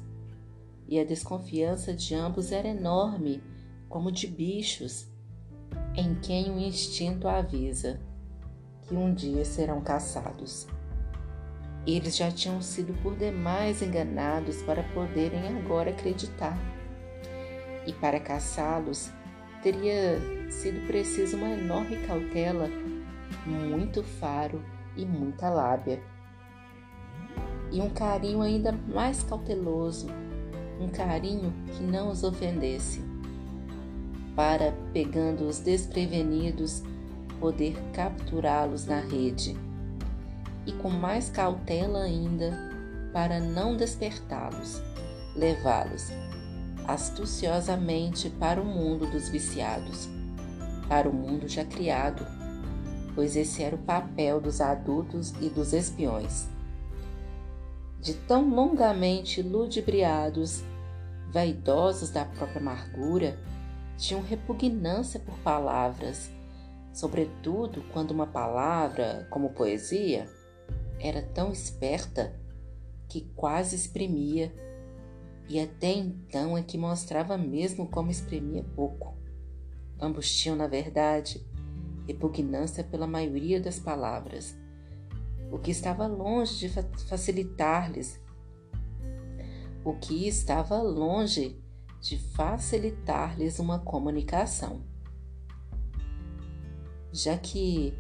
e 0.87 0.99
a 0.99 1.05
desconfiança 1.05 1.95
de 1.95 2.15
ambos 2.15 2.53
era 2.53 2.69
enorme 2.69 3.43
como 3.89 4.13
de 4.13 4.27
bichos, 4.27 5.09
em 5.95 6.15
quem 6.21 6.51
o 6.51 6.59
instinto 6.59 7.27
avisa 7.27 8.01
que 8.83 8.95
um 8.95 9.13
dia 9.13 9.45
serão 9.45 9.81
caçados. 9.81 10.67
Eles 11.89 12.19
já 12.19 12.31
tinham 12.31 12.61
sido 12.61 12.93
por 13.03 13.17
demais 13.17 13.81
enganados 13.81 14.61
para 14.61 14.83
poderem 14.83 15.49
agora 15.49 15.89
acreditar. 15.89 16.59
E 17.87 17.95
para 17.95 18.21
caçá-los, 18.21 19.11
teria 19.63 20.21
sido 20.51 20.87
preciso 20.87 21.39
uma 21.39 21.49
enorme 21.49 21.97
cautela, 22.07 22.69
muito 23.47 24.03
faro 24.03 24.63
e 24.99 25.07
muita 25.07 25.49
lábia. 25.49 26.03
E 27.73 27.81
um 27.81 27.89
carinho 27.89 28.43
ainda 28.43 28.71
mais 28.71 29.23
cauteloso, 29.23 30.09
um 30.79 30.89
carinho 30.89 31.55
que 31.73 31.83
não 31.83 32.11
os 32.11 32.23
ofendesse 32.23 33.03
para, 34.37 34.75
pegando 34.93 35.47
os 35.47 35.59
desprevenidos, 35.59 36.83
poder 37.41 37.79
capturá-los 37.95 38.85
na 38.85 39.01
rede, 39.01 39.57
e 40.69 40.73
com 40.73 40.91
mais 40.91 41.31
cautela 41.31 42.03
ainda, 42.03 42.53
para 43.11 43.41
não 43.41 43.75
despertá-los, 43.75 44.83
levá-los 45.35 46.13
astuciosamente 46.87 48.31
para 48.31 48.61
o 48.61 48.65
mundo 48.65 49.07
dos 49.11 49.29
viciados, 49.29 50.09
para 50.89 51.09
o 51.09 51.13
mundo 51.13 51.49
já 51.49 51.65
criado, 51.65 52.27
pois 53.15 53.35
esse 53.35 53.63
era 53.63 53.77
o 53.77 53.79
papel 53.79 54.41
dos 54.41 54.61
adultos 54.61 55.35
e 55.41 55.49
dos 55.49 55.73
espiões. 55.73 56.47
De 58.01 58.15
tão 58.15 58.49
longamente 58.49 59.43
ludibriados, 59.43 60.63
vaidosos 61.31 62.11
da 62.11 62.25
própria 62.25 62.61
amargura, 62.61 63.39
tinham 63.99 64.23
repugnância 64.23 65.19
por 65.21 65.37
palavras, 65.41 66.31
sobretudo 66.93 67.83
quando 67.93 68.13
uma 68.13 68.27
palavra, 68.27 69.27
como 69.31 69.51
poesia, 69.51 70.27
era 71.01 71.23
tão 71.23 71.53
esperta 71.53 72.39
que 73.09 73.23
quase 73.35 73.77
exprimia, 73.77 74.53
e 75.49 75.59
até 75.59 75.93
então 75.93 76.59
é 76.59 76.63
que 76.63 76.77
mostrava 76.77 77.39
mesmo 77.39 77.89
como 77.89 78.11
exprimia 78.11 78.63
pouco. 78.75 79.17
Ambos 80.01 80.31
tinham, 80.31 80.57
na 80.57 80.67
verdade, 80.67 81.45
repugnância 82.07 82.85
pela 82.85 83.07
maioria 83.07 83.61
das 83.61 83.79
palavras, 83.79 84.57
o 85.51 85.59
que 85.59 85.71
estava 85.71 86.07
longe 86.07 86.59
de 86.59 86.69
facilitar-lhes, 87.07 88.21
o 89.85 89.95
que 89.95 90.29
estava 90.29 90.83
longe 90.83 91.59
de 92.01 92.19
facilitar-lhes 92.19 93.59
uma 93.59 93.79
comunicação, 93.79 94.83
já 97.13 97.37
que 97.37 97.97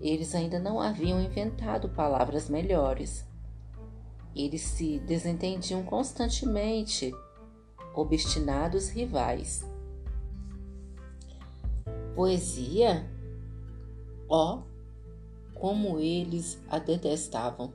eles 0.00 0.34
ainda 0.34 0.58
não 0.58 0.80
haviam 0.80 1.20
inventado 1.20 1.88
palavras 1.88 2.48
melhores. 2.48 3.24
Eles 4.34 4.60
se 4.60 4.98
desentendiam 5.00 5.82
constantemente, 5.82 7.14
obstinados 7.94 8.88
rivais. 8.88 9.64
Poesia? 12.14 13.10
Ó, 14.28 14.56
oh, 14.56 14.76
como 15.58 15.98
eles 15.98 16.60
a 16.68 16.78
detestavam, 16.78 17.72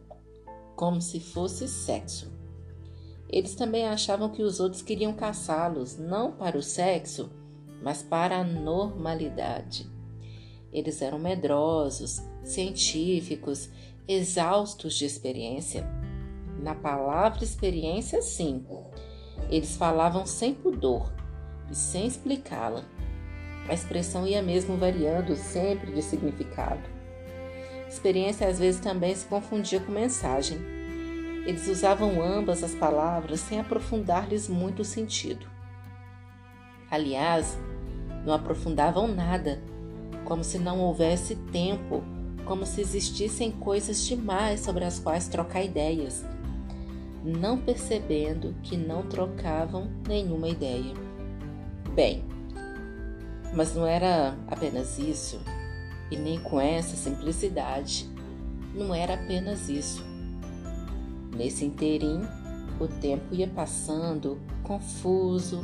como 0.75 1.01
se 1.01 1.19
fosse 1.19 1.67
sexo. 1.67 2.31
Eles 3.29 3.55
também 3.55 3.87
achavam 3.87 4.29
que 4.29 4.43
os 4.43 4.59
outros 4.59 4.81
queriam 4.81 5.13
caçá-los, 5.13 5.97
não 5.97 6.33
para 6.33 6.57
o 6.57 6.61
sexo, 6.61 7.31
mas 7.81 8.03
para 8.03 8.37
a 8.37 8.43
normalidade. 8.43 9.89
Eles 10.73 11.01
eram 11.01 11.19
medrosos, 11.19 12.21
científicos, 12.43 13.69
exaustos 14.07 14.95
de 14.95 15.05
experiência. 15.05 15.87
Na 16.61 16.75
palavra 16.75 17.43
experiência, 17.43 18.21
sim. 18.21 18.65
Eles 19.49 19.75
falavam 19.75 20.25
sem 20.25 20.53
pudor 20.53 21.11
e 21.69 21.75
sem 21.75 22.05
explicá-la. 22.05 22.83
A 23.67 23.73
expressão 23.73 24.27
ia 24.27 24.41
mesmo 24.41 24.77
variando 24.77 25.35
sempre 25.35 25.91
de 25.91 26.01
significado. 26.01 26.89
Experiência 27.87 28.47
às 28.47 28.57
vezes 28.57 28.79
também 28.79 29.13
se 29.13 29.25
confundia 29.25 29.79
com 29.79 29.91
mensagem. 29.91 30.57
Eles 31.45 31.67
usavam 31.67 32.21
ambas 32.21 32.63
as 32.63 32.73
palavras 32.73 33.39
sem 33.39 33.59
aprofundar-lhes 33.59 34.47
muito 34.47 34.81
o 34.81 34.85
sentido. 34.85 35.45
Aliás, 36.89 37.57
não 38.25 38.33
aprofundavam 38.33 39.07
nada, 39.07 39.61
como 40.31 40.45
se 40.45 40.57
não 40.57 40.79
houvesse 40.79 41.35
tempo, 41.35 42.01
como 42.45 42.65
se 42.65 42.79
existissem 42.79 43.51
coisas 43.51 44.05
demais 44.05 44.61
sobre 44.61 44.85
as 44.85 44.97
quais 44.97 45.27
trocar 45.27 45.61
ideias, 45.61 46.23
não 47.21 47.57
percebendo 47.57 48.55
que 48.63 48.77
não 48.77 49.03
trocavam 49.03 49.91
nenhuma 50.07 50.47
ideia. 50.47 50.93
Bem, 51.93 52.23
mas 53.53 53.75
não 53.75 53.85
era 53.85 54.37
apenas 54.47 54.97
isso, 54.97 55.37
e 56.09 56.15
nem 56.15 56.39
com 56.39 56.61
essa 56.61 56.95
simplicidade, 56.95 58.09
não 58.73 58.95
era 58.95 59.15
apenas 59.15 59.67
isso. 59.67 60.01
Nesse 61.35 61.65
interim, 61.65 62.21
o 62.79 62.87
tempo 62.87 63.35
ia 63.35 63.49
passando, 63.49 64.39
confuso, 64.63 65.61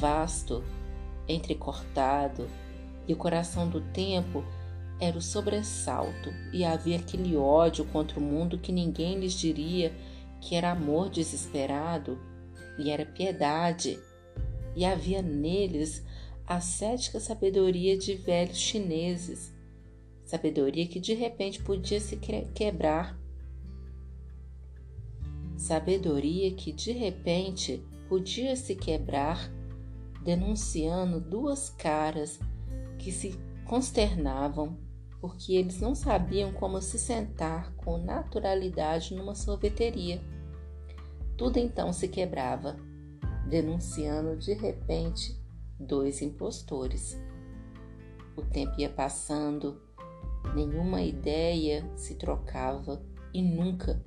vasto, 0.00 0.64
entrecortado, 1.28 2.48
e 3.06 3.12
o 3.12 3.16
coração 3.16 3.68
do 3.68 3.80
tempo 3.80 4.44
era 5.00 5.18
o 5.18 5.22
sobressalto, 5.22 6.32
e 6.52 6.64
havia 6.64 6.98
aquele 6.98 7.36
ódio 7.36 7.84
contra 7.86 8.18
o 8.18 8.22
mundo 8.22 8.58
que 8.58 8.72
ninguém 8.72 9.18
lhes 9.18 9.32
diria 9.32 9.92
que 10.40 10.54
era 10.54 10.70
amor 10.70 11.10
desesperado 11.10 12.18
e 12.78 12.90
era 12.90 13.04
piedade, 13.04 13.98
e 14.76 14.84
havia 14.84 15.22
neles 15.22 16.04
a 16.46 16.60
cética 16.60 17.18
sabedoria 17.18 17.96
de 17.96 18.14
velhos 18.14 18.58
chineses, 18.58 19.52
sabedoria 20.24 20.86
que 20.86 21.00
de 21.00 21.14
repente 21.14 21.62
podia 21.62 22.00
se 22.00 22.16
quebrar, 22.54 23.18
sabedoria 25.56 26.52
que 26.52 26.72
de 26.72 26.92
repente 26.92 27.82
podia 28.08 28.54
se 28.56 28.74
quebrar, 28.74 29.50
denunciando 30.22 31.20
duas 31.20 31.70
caras 31.70 32.38
que 33.04 33.12
se 33.12 33.38
consternavam 33.66 34.78
porque 35.20 35.54
eles 35.54 35.80
não 35.80 35.94
sabiam 35.94 36.52
como 36.52 36.80
se 36.80 36.98
sentar 36.98 37.74
com 37.76 37.98
naturalidade 37.98 39.14
numa 39.14 39.34
sorveteria. 39.34 40.22
Tudo 41.36 41.58
então 41.58 41.92
se 41.92 42.08
quebrava, 42.08 42.76
denunciando 43.48 44.36
de 44.36 44.54
repente 44.54 45.38
dois 45.78 46.22
impostores. 46.22 47.18
O 48.36 48.42
tempo 48.42 48.78
ia 48.78 48.88
passando, 48.88 49.80
nenhuma 50.54 51.02
ideia 51.02 51.90
se 51.96 52.14
trocava 52.14 53.02
e 53.32 53.42
nunca, 53.42 54.02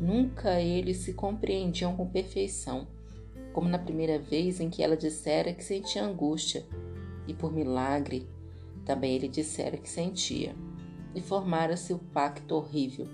nunca 0.00 0.60
eles 0.60 0.98
se 0.98 1.14
compreendiam 1.14 1.96
com 1.96 2.08
perfeição, 2.08 2.86
como 3.52 3.68
na 3.68 3.78
primeira 3.78 4.18
vez 4.18 4.60
em 4.60 4.68
que 4.70 4.82
ela 4.82 4.96
dissera 4.96 5.52
que 5.52 5.64
sentia 5.64 6.04
angústia 6.04 6.64
e, 7.26 7.34
por 7.34 7.52
milagre, 7.52 8.28
também 8.86 9.16
ele 9.16 9.28
dissera 9.28 9.76
que 9.76 9.90
sentia. 9.90 10.54
E 11.14 11.20
formara-se 11.20 11.92
o 11.92 11.98
pacto 11.98 12.54
horrível. 12.54 13.08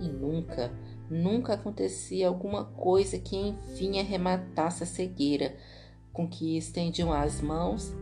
E 0.00 0.08
nunca, 0.08 0.72
nunca 1.08 1.54
acontecia 1.54 2.28
alguma 2.28 2.64
coisa 2.64 3.18
que 3.18 3.36
enfim 3.36 3.98
arrematasse 4.00 4.82
a 4.82 4.86
cegueira 4.86 5.56
com 6.12 6.28
que 6.28 6.56
estendiam 6.56 7.12
as 7.12 7.40
mãos 7.40 7.94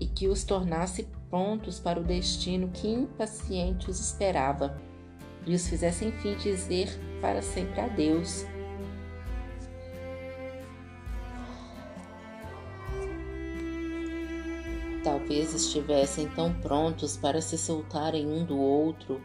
e 0.00 0.06
que 0.06 0.28
os 0.28 0.44
tornasse 0.44 1.08
prontos 1.28 1.78
para 1.78 2.00
o 2.00 2.04
destino 2.04 2.68
que 2.68 2.88
impaciente 2.88 3.90
os 3.90 3.98
esperava 4.00 4.80
e 5.46 5.54
os 5.54 5.68
fizesse 5.68 6.04
enfim 6.04 6.36
dizer 6.36 6.88
para 7.20 7.42
sempre 7.42 7.80
adeus. 7.80 8.44
Talvez 15.36 15.52
estivessem 15.52 16.28
tão 16.28 16.50
prontos 16.50 17.14
para 17.18 17.42
se 17.42 17.58
soltarem 17.58 18.26
um 18.26 18.42
do 18.42 18.58
outro 18.58 19.20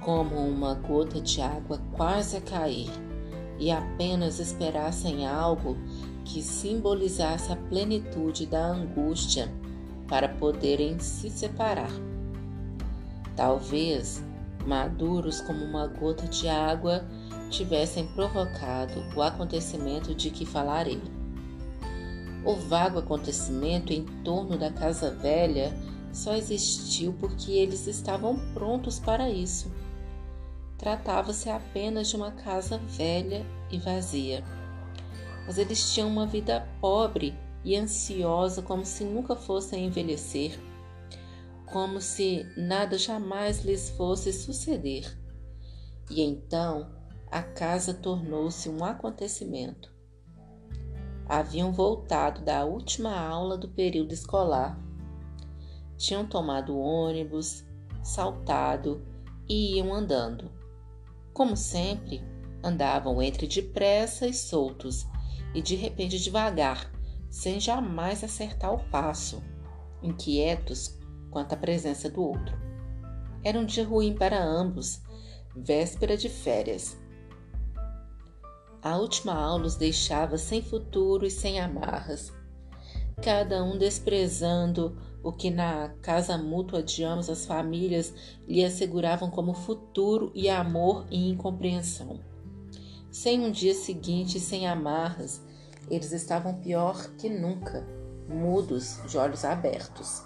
como 0.00 0.36
uma 0.36 0.72
gota 0.72 1.20
de 1.20 1.42
água 1.42 1.78
quase 1.92 2.38
a 2.38 2.40
cair 2.40 2.88
e 3.58 3.70
apenas 3.70 4.38
esperassem 4.38 5.26
algo 5.26 5.76
que 6.24 6.40
simbolizasse 6.40 7.52
a 7.52 7.56
plenitude 7.56 8.46
da 8.46 8.68
angústia 8.68 9.52
para 10.08 10.30
poderem 10.30 10.98
se 10.98 11.28
separar. 11.28 11.92
Talvez, 13.36 14.24
maduros 14.66 15.42
como 15.42 15.62
uma 15.62 15.86
gota 15.86 16.26
de 16.26 16.48
água, 16.48 17.04
tivessem 17.50 18.06
provocado 18.14 18.94
o 19.14 19.20
acontecimento 19.20 20.14
de 20.14 20.30
que 20.30 20.46
falarei. 20.46 21.02
O 22.44 22.54
vago 22.54 22.98
acontecimento 22.98 23.92
em 23.92 24.04
torno 24.22 24.58
da 24.58 24.70
casa 24.70 25.10
velha 25.10 25.72
só 26.12 26.34
existiu 26.34 27.14
porque 27.18 27.52
eles 27.52 27.86
estavam 27.86 28.38
prontos 28.52 28.98
para 28.98 29.30
isso. 29.30 29.72
Tratava-se 30.78 31.48
apenas 31.48 32.08
de 32.08 32.16
uma 32.16 32.32
casa 32.32 32.78
velha 32.78 33.44
e 33.70 33.78
vazia 33.78 34.44
mas 35.46 35.58
eles 35.58 35.92
tinham 35.92 36.08
uma 36.08 36.26
vida 36.26 36.66
pobre 36.80 37.34
e 37.64 37.76
ansiosa, 37.76 38.62
como 38.62 38.84
se 38.84 39.04
nunca 39.04 39.34
fossem 39.34 39.86
envelhecer, 39.86 40.58
como 41.66 42.00
se 42.00 42.46
nada 42.56 42.98
jamais 42.98 43.64
lhes 43.64 43.90
fosse 43.90 44.32
suceder. 44.32 45.16
E 46.10 46.22
então 46.22 46.90
a 47.30 47.42
casa 47.42 47.94
tornou-se 47.94 48.68
um 48.68 48.84
acontecimento. 48.84 49.93
Haviam 51.26 51.72
voltado 51.72 52.42
da 52.42 52.64
última 52.64 53.18
aula 53.18 53.56
do 53.56 53.68
período 53.68 54.12
escolar. 54.12 54.78
Tinham 55.96 56.26
tomado 56.26 56.78
ônibus, 56.78 57.64
saltado 58.02 59.02
e 59.48 59.76
iam 59.76 59.92
andando. 59.92 60.50
Como 61.32 61.56
sempre, 61.56 62.22
andavam 62.62 63.22
entre 63.22 63.46
depressa 63.46 64.26
e 64.26 64.34
soltos, 64.34 65.06
e 65.54 65.62
de 65.62 65.74
repente 65.74 66.18
devagar, 66.18 66.90
sem 67.30 67.58
jamais 67.58 68.22
acertar 68.22 68.72
o 68.74 68.84
passo, 68.90 69.42
inquietos 70.02 70.98
quanto 71.30 71.54
à 71.54 71.56
presença 71.56 72.10
do 72.10 72.22
outro. 72.22 72.56
Era 73.42 73.58
um 73.58 73.64
dia 73.64 73.86
ruim 73.86 74.14
para 74.14 74.42
ambos, 74.42 75.02
véspera 75.54 76.16
de 76.16 76.28
férias. 76.28 76.98
A 78.84 78.98
última 78.98 79.32
aula 79.32 79.64
os 79.64 79.76
deixava 79.76 80.36
sem 80.36 80.60
futuro 80.60 81.24
e 81.24 81.30
sem 81.30 81.58
amarras, 81.58 82.30
cada 83.22 83.64
um 83.64 83.78
desprezando 83.78 84.94
o 85.22 85.32
que 85.32 85.50
na 85.50 85.88
casa 86.02 86.36
mútua 86.36 86.82
de 86.82 87.02
ambas 87.02 87.30
as 87.30 87.46
famílias 87.46 88.12
lhe 88.46 88.62
asseguravam 88.62 89.30
como 89.30 89.54
futuro 89.54 90.30
e 90.34 90.50
amor 90.50 91.06
e 91.10 91.30
incompreensão. 91.30 92.20
Sem 93.10 93.40
um 93.40 93.50
dia 93.50 93.72
seguinte, 93.72 94.38
sem 94.38 94.66
amarras, 94.66 95.40
eles 95.88 96.12
estavam 96.12 96.60
pior 96.60 97.08
que 97.16 97.30
nunca, 97.30 97.86
mudos, 98.28 99.00
de 99.08 99.16
olhos 99.16 99.46
abertos. 99.46 100.22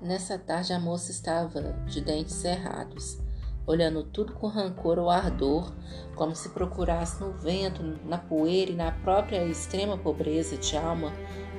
Nessa 0.00 0.36
tarde 0.36 0.72
a 0.72 0.80
moça 0.80 1.12
estava 1.12 1.72
de 1.86 2.00
dentes 2.00 2.34
cerrados, 2.34 3.18
olhando 3.66 4.02
tudo 4.02 4.32
com 4.32 4.48
rancor 4.48 4.98
ou 4.98 5.08
ardor, 5.10 5.72
como 6.14 6.34
se 6.34 6.48
procurasse 6.50 7.22
no 7.22 7.32
vento, 7.32 7.82
na 8.04 8.18
poeira 8.18 8.70
e 8.70 8.76
na 8.76 8.90
própria 8.90 9.44
extrema 9.44 9.96
pobreza 9.96 10.56
de 10.56 10.76
alma 10.76 11.12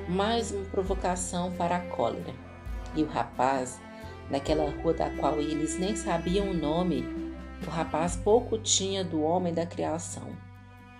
mais 0.08 0.50
uma 0.50 0.64
provocação 0.66 1.52
para 1.52 1.76
a 1.76 1.80
cólera. 1.80 2.34
E 2.94 3.02
o 3.02 3.06
rapaz, 3.06 3.80
naquela 4.30 4.70
rua 4.82 4.92
da 4.92 5.10
qual 5.10 5.40
eles 5.40 5.78
nem 5.78 5.96
sabiam 5.96 6.50
o 6.50 6.54
nome, 6.54 7.04
o 7.66 7.70
rapaz 7.70 8.16
pouco 8.16 8.58
tinha 8.58 9.02
do 9.02 9.22
homem 9.22 9.52
da 9.52 9.64
criação. 9.64 10.28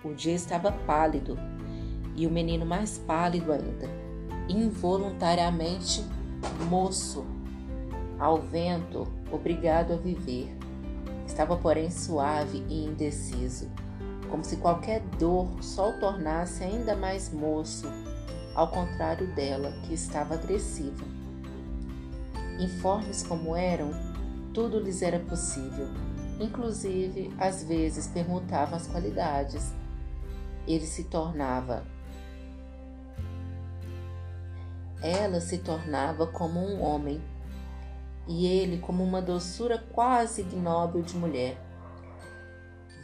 O 0.03 0.13
dia 0.13 0.33
estava 0.33 0.71
pálido 0.71 1.37
e 2.15 2.25
o 2.25 2.31
menino 2.31 2.65
mais 2.65 2.97
pálido 2.97 3.51
ainda, 3.51 3.89
involuntariamente 4.47 6.03
moço, 6.69 7.25
ao 8.19 8.37
vento, 8.37 9.07
obrigado 9.31 9.93
a 9.93 9.97
viver. 9.97 10.54
Estava, 11.35 11.57
porém, 11.57 11.91
suave 11.91 12.63
e 12.69 12.85
indeciso, 12.85 13.69
como 14.31 14.41
se 14.41 14.55
qualquer 14.55 15.01
dor 15.19 15.61
só 15.61 15.89
o 15.89 15.99
tornasse 15.99 16.63
ainda 16.63 16.95
mais 16.95 17.29
moço, 17.29 17.89
ao 18.55 18.69
contrário 18.69 19.27
dela, 19.35 19.73
que 19.83 19.93
estava 19.93 20.35
agressiva. 20.35 21.03
Informes 22.57 23.21
como 23.21 23.53
eram, 23.53 23.91
tudo 24.53 24.79
lhes 24.79 25.01
era 25.01 25.19
possível. 25.19 25.89
Inclusive, 26.39 27.33
às 27.37 27.65
vezes 27.65 28.07
perguntavam 28.07 28.77
as 28.77 28.87
qualidades. 28.87 29.73
Ele 30.65 30.85
se 30.85 31.03
tornava. 31.03 31.83
Ela 35.01 35.41
se 35.41 35.57
tornava 35.57 36.27
como 36.27 36.61
um 36.61 36.81
homem, 36.81 37.21
e 38.27 38.45
ele 38.45 38.79
como 38.79 39.03
uma 39.03 39.21
doçura 39.21 39.77
quase 39.77 40.41
ignóbil 40.41 41.01
de 41.01 41.15
mulher. 41.15 41.57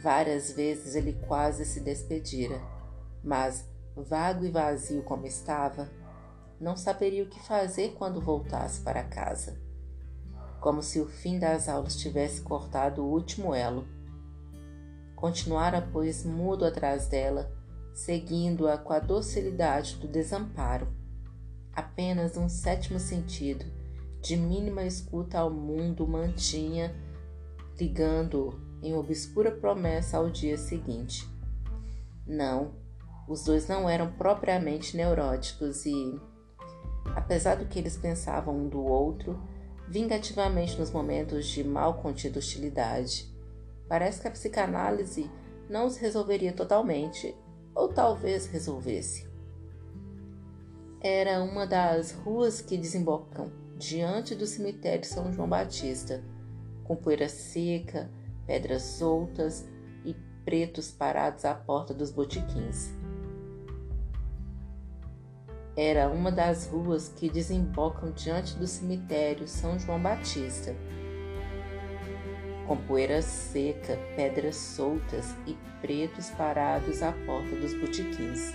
Várias 0.02 0.52
vezes 0.52 0.94
ele 0.94 1.12
quase 1.28 1.64
se 1.64 1.80
despedira, 1.80 2.60
mas, 3.22 3.64
vago 3.94 4.44
e 4.44 4.50
vazio 4.50 5.02
como 5.04 5.26
estava, 5.26 5.88
não 6.60 6.76
saberia 6.76 7.22
o 7.22 7.28
que 7.28 7.40
fazer 7.40 7.94
quando 7.94 8.20
voltasse 8.20 8.80
para 8.80 9.04
casa. 9.04 9.60
Como 10.60 10.82
se 10.82 11.00
o 11.00 11.06
fim 11.06 11.38
das 11.38 11.68
aulas 11.68 11.96
tivesse 11.96 12.40
cortado 12.40 13.02
o 13.02 13.10
último 13.10 13.54
elo. 13.54 13.86
Continuara, 15.14 15.88
pois, 15.92 16.24
mudo 16.24 16.64
atrás 16.64 17.06
dela, 17.06 17.52
seguindo-a 17.94 18.78
com 18.78 18.92
a 18.92 18.98
docilidade 18.98 19.96
do 19.96 20.08
desamparo. 20.08 20.88
Apenas 21.72 22.36
um 22.36 22.48
sétimo 22.48 22.98
sentido, 22.98 23.64
de 24.22 24.36
mínima 24.36 24.84
escuta 24.84 25.40
ao 25.40 25.50
mundo, 25.50 26.06
mantinha, 26.06 26.94
ligando-o 27.78 28.54
em 28.80 28.94
obscura 28.94 29.50
promessa 29.50 30.16
ao 30.16 30.30
dia 30.30 30.56
seguinte. 30.56 31.28
Não, 32.24 32.72
os 33.28 33.42
dois 33.42 33.66
não 33.66 33.90
eram 33.90 34.12
propriamente 34.12 34.96
neuróticos 34.96 35.84
e, 35.86 36.20
apesar 37.16 37.56
do 37.56 37.66
que 37.66 37.80
eles 37.80 37.96
pensavam 37.96 38.56
um 38.56 38.68
do 38.68 38.80
outro, 38.80 39.42
vingativamente 39.88 40.78
nos 40.78 40.92
momentos 40.92 41.46
de 41.46 41.64
mal 41.64 41.94
contida 41.94 42.38
hostilidade, 42.38 43.28
parece 43.88 44.20
que 44.22 44.28
a 44.28 44.30
psicanálise 44.30 45.28
não 45.68 45.84
os 45.84 45.96
resolveria 45.96 46.52
totalmente, 46.52 47.34
ou 47.74 47.88
talvez 47.88 48.46
resolvesse. 48.46 49.26
Era 51.00 51.42
uma 51.42 51.66
das 51.66 52.12
ruas 52.12 52.60
que 52.60 52.76
desembocam 52.76 53.61
diante 53.82 54.36
do 54.36 54.46
cemitério 54.46 55.04
São 55.04 55.32
João 55.32 55.48
Batista, 55.48 56.22
com 56.84 56.94
poeira 56.94 57.28
seca, 57.28 58.08
pedras 58.46 58.82
soltas 58.82 59.68
e 60.04 60.14
pretos 60.44 60.92
parados 60.92 61.44
à 61.44 61.52
porta 61.52 61.92
dos 61.92 62.12
botiquins. 62.12 62.90
Era 65.76 66.08
uma 66.08 66.30
das 66.30 66.66
ruas 66.66 67.08
que 67.08 67.28
desembocam 67.28 68.12
diante 68.12 68.56
do 68.56 68.68
cemitério 68.68 69.48
São 69.48 69.76
João 69.80 70.00
Batista, 70.00 70.76
com 72.68 72.76
poeira 72.76 73.20
seca, 73.20 73.98
pedras 74.14 74.54
soltas 74.54 75.34
e 75.44 75.56
pretos 75.80 76.30
parados 76.30 77.02
à 77.02 77.10
porta 77.10 77.56
dos 77.56 77.74
botiquins. 77.74 78.52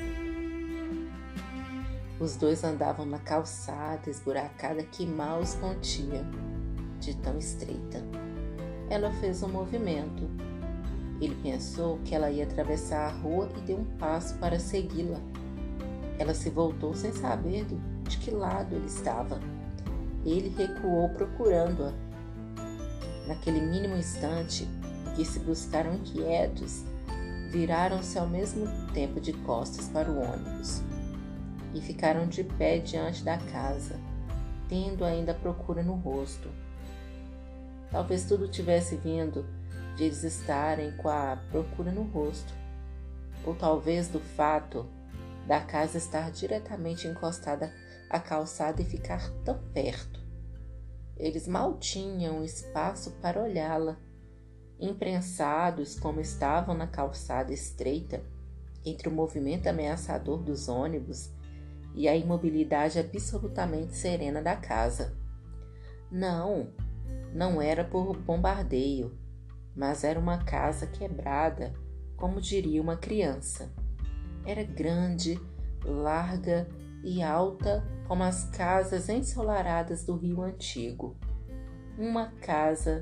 Os 2.19 2.35
dois 2.35 2.63
andavam 2.63 3.05
na 3.05 3.19
calçada 3.19 4.09
esburacada 4.09 4.83
que 4.83 5.05
mal 5.05 5.39
os 5.39 5.53
continha, 5.55 6.25
de 6.99 7.15
tão 7.17 7.37
estreita 7.37 8.01
ela 8.89 9.11
fez 9.11 9.43
um 9.43 9.49
movimento. 9.49 10.29
Ele 11.19 11.35
pensou 11.41 11.99
que 12.05 12.13
ela 12.13 12.29
ia 12.29 12.43
atravessar 12.43 13.07
a 13.07 13.11
rua 13.11 13.49
e 13.57 13.61
deu 13.61 13.77
um 13.77 13.97
passo 13.97 14.35
para 14.37 14.59
segui-la. 14.59 15.19
Ela 16.17 16.33
se 16.33 16.49
voltou 16.49 16.93
sem 16.93 17.11
saber 17.11 17.65
de 18.07 18.17
que 18.17 18.31
lado 18.31 18.75
ele 18.75 18.85
estava. 18.85 19.39
Ele 20.25 20.53
recuou 20.55 21.09
procurando-a. 21.09 21.93
Naquele 23.27 23.59
mínimo 23.59 23.95
instante 23.95 24.67
que 25.15 25.25
se 25.25 25.39
buscaram 25.39 25.95
inquietos, 25.95 26.83
viraram-se 27.51 28.17
ao 28.17 28.27
mesmo 28.27 28.67
tempo 28.93 29.19
de 29.19 29.33
costas 29.33 29.89
para 29.89 30.09
o 30.09 30.19
ônibus 30.19 30.81
e 31.77 31.81
ficaram 31.81 32.27
de 32.27 32.43
pé 32.43 32.79
diante 32.79 33.23
da 33.23 33.37
casa, 33.37 33.99
tendo 34.67 35.05
ainda 35.05 35.33
procura 35.33 35.83
no 35.83 35.93
rosto. 35.93 36.49
Talvez 37.91 38.25
tudo 38.25 38.47
tivesse 38.47 38.95
vindo 38.95 39.45
de 39.95 40.05
eles 40.05 40.23
estarem 40.23 40.91
com 40.97 41.07
a 41.07 41.37
procura 41.51 41.91
no 41.91 42.01
rosto, 42.01 42.51
ou 43.45 43.53
talvez 43.53 44.07
do 44.07 44.19
fato 44.19 44.87
da 45.45 45.61
casa 45.61 45.99
estar 45.99 46.31
diretamente 46.31 47.07
encostada 47.07 47.71
à 48.09 48.19
calçada 48.19 48.81
e 48.81 48.85
ficar 48.85 49.29
tão 49.45 49.59
perto. 49.71 50.19
Eles 51.15 51.47
mal 51.47 51.77
tinham 51.77 52.43
espaço 52.43 53.11
para 53.21 53.41
olhá-la, 53.41 53.97
imprensados 54.79 55.97
como 55.99 56.19
estavam 56.19 56.75
na 56.75 56.87
calçada 56.87 57.53
estreita, 57.53 58.23
entre 58.83 59.09
o 59.09 59.11
movimento 59.11 59.67
ameaçador 59.67 60.41
dos 60.41 60.67
ônibus 60.67 61.36
e 61.97 62.07
a 62.07 62.15
imobilidade 62.15 62.99
absolutamente 62.99 63.97
serena 63.97 64.39
da 64.39 64.55
casa. 64.55 65.17
Não, 66.11 66.71
não 67.33 67.59
era 67.59 67.83
por 67.83 68.15
bombardeio, 68.15 69.17
mas 69.75 70.03
era 70.03 70.19
uma 70.19 70.37
casa 70.45 70.85
quebrada, 70.85 71.73
como 72.15 72.39
diria 72.39 72.79
uma 72.79 72.95
criança. 72.95 73.73
Era 74.45 74.63
grande, 74.63 75.41
larga 75.83 76.69
e 77.03 77.23
alta 77.23 77.83
como 78.07 78.21
as 78.21 78.45
casas 78.51 79.09
ensolaradas 79.09 80.05
do 80.05 80.15
Rio 80.15 80.43
Antigo. 80.43 81.17
Uma 81.97 82.27
casa 82.39 83.01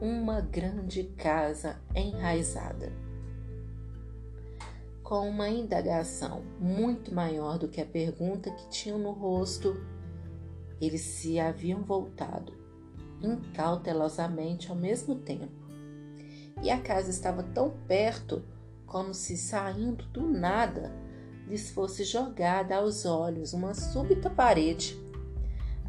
uma 0.00 0.40
grande 0.40 1.04
casa 1.16 1.80
enraizada. 1.94 3.05
Com 5.06 5.28
uma 5.28 5.48
indagação 5.48 6.42
muito 6.58 7.14
maior 7.14 7.60
do 7.60 7.68
que 7.68 7.80
a 7.80 7.86
pergunta 7.86 8.50
que 8.50 8.68
tinham 8.68 8.98
no 8.98 9.12
rosto, 9.12 9.80
eles 10.80 11.00
se 11.00 11.38
haviam 11.38 11.84
voltado, 11.84 12.52
incautelosamente 13.22 14.68
ao 14.68 14.74
mesmo 14.74 15.14
tempo. 15.14 15.52
E 16.60 16.72
a 16.72 16.80
casa 16.80 17.08
estava 17.08 17.44
tão 17.44 17.70
perto 17.86 18.42
como 18.84 19.14
se 19.14 19.36
saindo 19.36 20.04
do 20.06 20.22
nada 20.28 20.92
lhes 21.46 21.70
fosse 21.70 22.02
jogada 22.02 22.74
aos 22.74 23.06
olhos 23.06 23.52
uma 23.52 23.74
súbita 23.74 24.28
parede. 24.28 25.00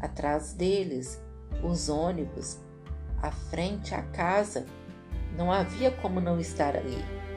Atrás 0.00 0.52
deles, 0.52 1.20
os 1.68 1.88
ônibus, 1.88 2.60
à 3.20 3.32
frente 3.32 3.96
a 3.96 4.02
casa, 4.02 4.64
não 5.36 5.50
havia 5.50 5.90
como 5.90 6.20
não 6.20 6.38
estar 6.38 6.76
ali. 6.76 7.27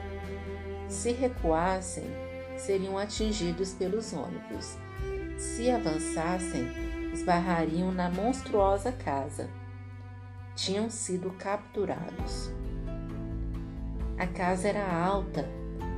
Se 0.92 1.10
recuassem, 1.10 2.04
seriam 2.58 2.98
atingidos 2.98 3.72
pelos 3.72 4.12
ônibus. 4.12 4.76
Se 5.38 5.70
avançassem, 5.70 6.68
esbarrariam 7.14 7.90
na 7.90 8.10
monstruosa 8.10 8.92
casa. 8.92 9.48
Tinham 10.54 10.90
sido 10.90 11.30
capturados. 11.30 12.52
A 14.18 14.26
casa 14.26 14.68
era 14.68 14.86
alta 14.86 15.48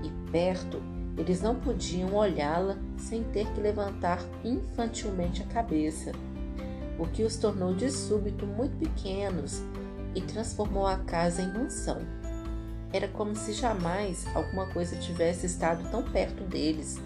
e 0.05 0.31
perto 0.31 0.81
eles 1.19 1.43
não 1.43 1.57
podiam 1.57 2.15
olhá-la 2.15 2.79
sem 2.97 3.25
ter 3.25 3.53
que 3.53 3.61
levantar 3.61 4.21
infantilmente 4.45 5.43
a 5.43 5.47
cabeça, 5.47 6.13
o 6.99 7.07
que 7.09 7.25
os 7.25 7.37
tornou 7.37 7.75
de 7.75 7.91
súbito 7.91 8.47
muito 8.47 8.77
pequenos 8.79 9.61
e 10.15 10.21
transformou 10.21 10.87
a 10.87 10.99
casa 10.99 11.43
em 11.43 11.53
mansão. 11.53 12.24
Era 12.95 13.09
como 13.09 13.37
se 13.37 13.53
jamais 13.53 14.25
alguma 14.35 14.67
coisa 14.73 14.97
tivesse 14.97 15.45
estado 15.45 15.91
tão 15.91 16.03
perto 16.03 16.45
deles 16.45 16.99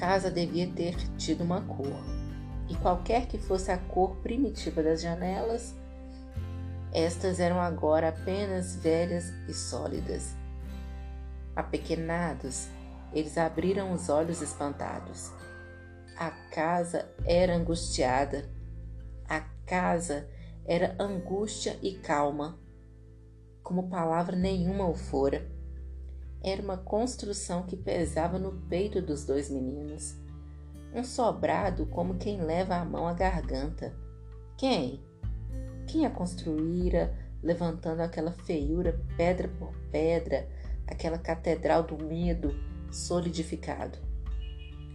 casa 0.00 0.30
devia 0.30 0.66
ter 0.66 0.96
tido 1.18 1.44
uma 1.44 1.60
cor, 1.60 2.02
e 2.70 2.74
qualquer 2.76 3.26
que 3.26 3.36
fosse 3.36 3.70
a 3.70 3.76
cor 3.76 4.16
primitiva 4.16 4.82
das 4.82 5.02
janelas, 5.02 5.74
estas 6.90 7.38
eram 7.38 7.60
agora 7.60 8.08
apenas 8.08 8.74
velhas 8.76 9.28
e 9.46 9.52
sólidas. 9.52 10.34
Apequenados, 11.54 12.68
eles 13.12 13.36
abriram 13.36 13.92
os 13.92 14.08
olhos 14.08 14.40
espantados. 14.40 15.30
A 16.16 16.30
casa 16.50 17.06
era 17.26 17.54
angustiada. 17.54 18.48
A 19.28 19.40
casa 19.66 20.26
era 20.70 20.94
angústia 21.00 21.76
e 21.82 21.94
calma, 21.94 22.56
como 23.60 23.90
palavra 23.90 24.36
nenhuma 24.36 24.88
o 24.88 24.94
fora. 24.94 25.44
Era 26.40 26.62
uma 26.62 26.76
construção 26.76 27.64
que 27.64 27.76
pesava 27.76 28.38
no 28.38 28.52
peito 28.68 29.02
dos 29.02 29.24
dois 29.24 29.50
meninos. 29.50 30.14
Um 30.94 31.02
sobrado 31.02 31.86
como 31.86 32.18
quem 32.18 32.40
leva 32.40 32.76
a 32.76 32.84
mão 32.84 33.08
à 33.08 33.12
garganta. 33.12 33.92
Quem? 34.56 35.02
Quem 35.88 36.06
a 36.06 36.10
construíra, 36.10 37.18
levantando 37.42 38.02
aquela 38.02 38.30
feiura 38.30 39.04
pedra 39.16 39.48
por 39.48 39.74
pedra, 39.90 40.48
aquela 40.86 41.18
catedral 41.18 41.82
do 41.82 41.98
medo 42.04 42.54
solidificado. 42.92 43.98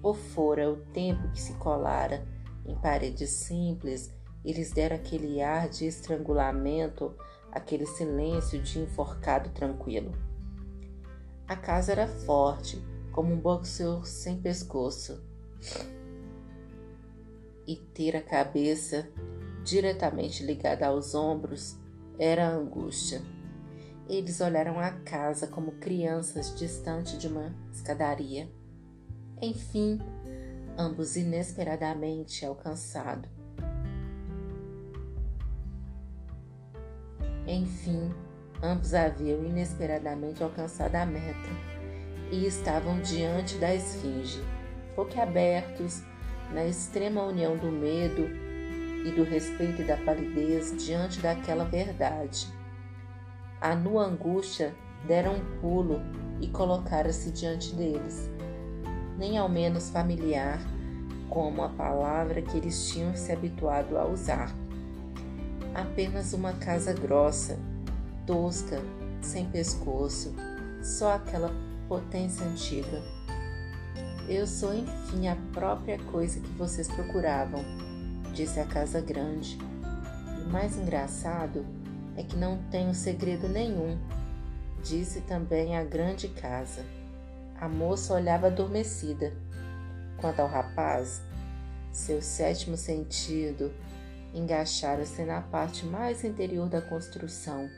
Ou 0.02 0.14
fora 0.14 0.72
o 0.72 0.78
tempo 0.94 1.30
que 1.34 1.42
se 1.42 1.54
colara 1.56 2.26
em 2.66 2.76
paredes 2.76 3.30
simples 3.30 4.16
e 4.46 4.54
lhes 4.54 4.72
dera 4.72 4.96
aquele 4.96 5.42
ar 5.42 5.68
de 5.68 5.88
estrangulamento, 5.88 7.16
aquele 7.52 7.86
silêncio 7.86 8.62
de 8.62 8.80
enforcado 8.80 9.50
tranquilo. 9.50 10.12
A 11.48 11.56
casa 11.56 11.92
era 11.92 12.08
forte, 12.08 12.80
como 13.12 13.34
um 13.34 13.40
boxeur 13.40 14.06
sem 14.06 14.40
pescoço. 14.40 15.24
E 17.68 17.76
ter 17.76 18.16
a 18.16 18.22
cabeça 18.22 19.10
diretamente 19.64 20.44
ligada 20.44 20.86
aos 20.86 21.16
ombros 21.16 21.76
era 22.20 22.48
angústia. 22.48 23.22
Eles 24.08 24.40
olharam 24.40 24.80
a 24.80 24.92
casa 24.92 25.48
como 25.48 25.72
crianças 25.74 26.56
distante 26.56 27.18
de 27.18 27.28
uma 27.28 27.52
escadaria. 27.74 28.48
Enfim, 29.42 30.00
ambos 30.78 31.16
inesperadamente 31.16 32.46
alcançado. 32.46 33.35
Enfim, 37.48 38.12
ambos 38.62 38.94
haviam 38.94 39.44
inesperadamente 39.44 40.44
alcançado 40.44 40.96
a 40.96 41.06
meta 41.06 41.50
e 42.32 42.46
estavam 42.46 43.00
diante 43.02 43.58
da 43.58 43.74
esfinge, 43.74 44.44
boquiabertos, 44.96 46.04
na 46.54 46.66
extrema 46.66 47.24
união 47.24 47.58
do 47.58 47.72
medo 47.72 48.30
e 49.06 49.12
do 49.12 49.24
respeito 49.24 49.82
e 49.82 49.86
da 49.86 49.98
palidez 49.98 50.76
diante 50.84 51.20
daquela 51.20 51.66
verdade 51.66 52.48
a 53.66 53.74
nua 53.74 54.04
angústia 54.06 54.76
dera 55.08 55.32
um 55.32 55.40
pulo 55.60 56.00
e 56.40 56.48
colocara-se 56.48 57.32
diante 57.32 57.74
deles, 57.74 58.30
nem 59.18 59.40
ao 59.40 59.50
menos 59.50 59.90
familiar 59.90 60.60
como 61.30 61.64
a 61.64 61.70
palavra 61.70 62.44
que 62.44 62.58
eles 62.58 62.90
tinham 62.90 63.16
se 63.16 63.32
habituado 63.32 63.98
a 63.98 64.06
usar. 64.06 64.54
Apenas 65.76 66.32
uma 66.32 66.54
casa 66.54 66.94
grossa, 66.94 67.60
tosca, 68.26 68.82
sem 69.22 69.46
pescoço, 69.50 70.34
só 70.82 71.16
aquela 71.16 71.52
potência 71.90 72.46
antiga. 72.46 73.04
Eu 74.30 74.48
sou, 74.48 74.74
enfim, 74.74 75.28
a 75.28 75.36
própria 75.52 76.00
coisa 76.00 76.40
que 76.40 76.48
vocês 76.54 76.88
procuravam, 76.88 77.60
disse 78.34 78.58
a 78.58 78.66
casa 78.66 79.02
grande. 79.02 79.60
E 80.40 80.44
o 80.44 80.50
mais 80.50 80.78
engraçado 80.78 81.66
é 82.16 82.24
que 82.24 82.38
não 82.38 82.58
tenho 82.72 82.96
segredo 82.96 83.50
nenhum, 83.50 84.00
disse 84.82 85.20
também 85.22 85.76
a 85.76 85.84
grande 85.84 86.30
casa. 86.30 86.86
A 87.60 87.68
moça 87.68 88.14
olhava 88.14 88.48
adormecida. 88.48 89.34
Quanto 90.22 90.40
ao 90.40 90.48
rapaz, 90.48 91.22
seu 91.92 92.22
sétimo 92.22 92.78
sentido 92.78 93.74
engaixara-se 94.38 95.24
na 95.24 95.42
parte 95.42 95.86
mais 95.86 96.24
interior 96.24 96.70
da 96.70 96.82
construção 96.82 97.70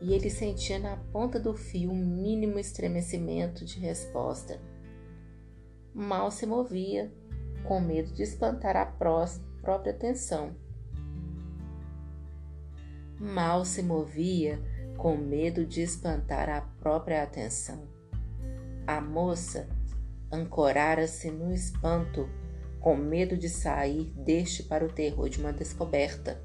e 0.00 0.12
ele 0.12 0.30
sentia 0.30 0.78
na 0.78 0.96
ponta 0.96 1.40
do 1.40 1.54
fio 1.54 1.90
um 1.90 2.06
mínimo 2.06 2.58
estremecimento 2.58 3.64
de 3.64 3.80
resposta. 3.80 4.60
Mal 5.92 6.30
se 6.30 6.46
movia, 6.46 7.12
com 7.64 7.80
medo 7.80 8.12
de 8.12 8.22
espantar 8.22 8.76
a 8.76 8.86
própria 8.86 9.92
atenção 9.92 10.54
mal 13.18 13.64
se 13.64 13.82
movia 13.82 14.62
com 14.96 15.16
medo 15.16 15.66
de 15.66 15.82
espantar 15.82 16.48
a 16.48 16.60
própria 16.60 17.22
atenção. 17.22 17.82
A 18.86 19.00
moça 19.00 19.68
ancorara-se 20.32 21.30
no 21.30 21.52
espanto, 21.52 22.28
com 22.88 22.96
medo 22.96 23.36
de 23.36 23.50
sair 23.50 24.10
deste 24.16 24.62
para 24.62 24.82
o 24.82 24.90
terror 24.90 25.28
de 25.28 25.38
uma 25.38 25.52
descoberta. 25.52 26.42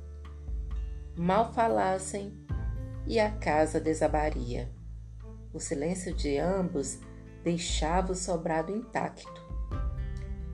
Mal 1.15 1.53
falassem 1.53 2.33
e 3.07 3.17
a 3.17 3.31
casa 3.31 3.79
desabaria. 3.79 4.69
O 5.53 5.59
silêncio 5.61 6.13
de 6.13 6.37
ambos 6.37 6.99
deixava 7.45 8.11
o 8.11 8.15
sobrado 8.15 8.75
intacto. 8.75 9.41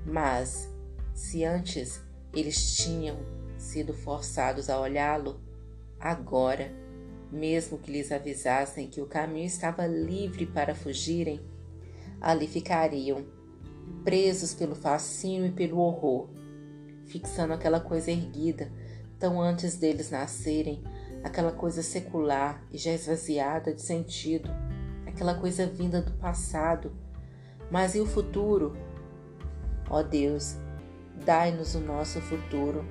Mas, 0.05 0.71
se 1.11 1.43
antes 1.43 1.99
eles 2.35 2.75
tinham 2.77 3.17
sido 3.57 3.91
forçados 3.91 4.69
a 4.69 4.79
olhá-lo, 4.79 5.41
Agora, 5.99 6.71
mesmo 7.31 7.79
que 7.79 7.91
lhes 7.91 8.11
avisassem 8.11 8.87
que 8.87 9.01
o 9.01 9.07
caminho 9.07 9.47
estava 9.47 9.87
livre 9.87 10.45
para 10.45 10.75
fugirem, 10.75 11.41
ali 12.21 12.47
ficariam, 12.47 13.38
presos 14.03 14.53
pelo 14.53 14.75
fascínio 14.75 15.47
e 15.47 15.51
pelo 15.51 15.79
horror, 15.79 16.29
fixando 17.05 17.53
aquela 17.53 17.79
coisa 17.79 18.11
erguida, 18.11 18.71
tão 19.17 19.41
antes 19.41 19.77
deles 19.77 20.11
nascerem, 20.11 20.83
aquela 21.23 21.51
coisa 21.51 21.83
secular 21.83 22.63
e 22.71 22.77
já 22.77 22.91
esvaziada 22.91 23.73
de 23.73 23.81
sentido, 23.81 24.49
aquela 25.05 25.35
coisa 25.35 25.65
vinda 25.65 26.01
do 26.01 26.11
passado. 26.13 26.91
Mas 27.69 27.93
e 27.95 27.99
o 27.99 28.05
futuro? 28.05 28.75
Ó 29.89 30.01
Deus, 30.01 30.57
dai-nos 31.25 31.75
o 31.75 31.79
nosso 31.79 32.21
futuro. 32.21 32.85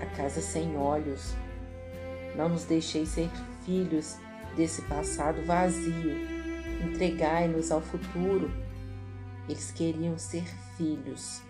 A 0.00 0.06
casa 0.16 0.40
sem 0.40 0.76
olhos, 0.76 1.34
não 2.36 2.48
nos 2.48 2.64
deixeis 2.64 3.08
ser 3.08 3.28
filhos 3.64 4.16
desse 4.56 4.82
passado 4.82 5.44
vazio. 5.44 6.16
Entregai-nos 6.84 7.72
ao 7.72 7.80
futuro. 7.80 8.50
Eles 9.48 9.70
queriam 9.70 10.18
ser 10.18 10.44
filhos, 10.76 11.42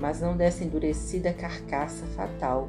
mas 0.00 0.20
não 0.20 0.36
dessa 0.36 0.64
endurecida 0.64 1.32
carcaça 1.32 2.04
fatal. 2.08 2.68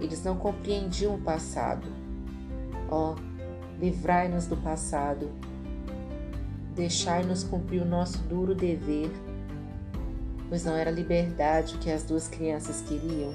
Eles 0.00 0.24
não 0.24 0.36
compreendiam 0.36 1.14
o 1.14 1.20
passado. 1.20 1.86
Ó, 2.88 3.14
oh, 3.14 3.78
livrai-nos 3.78 4.46
do 4.46 4.56
passado. 4.56 5.30
Deixai-nos 6.74 7.44
cumprir 7.44 7.82
o 7.82 7.86
nosso 7.86 8.18
duro 8.22 8.54
dever, 8.54 9.10
pois 10.48 10.64
não 10.64 10.74
era 10.74 10.90
liberdade 10.90 11.74
o 11.74 11.78
que 11.78 11.90
as 11.90 12.02
duas 12.02 12.26
crianças 12.26 12.80
queriam 12.82 13.34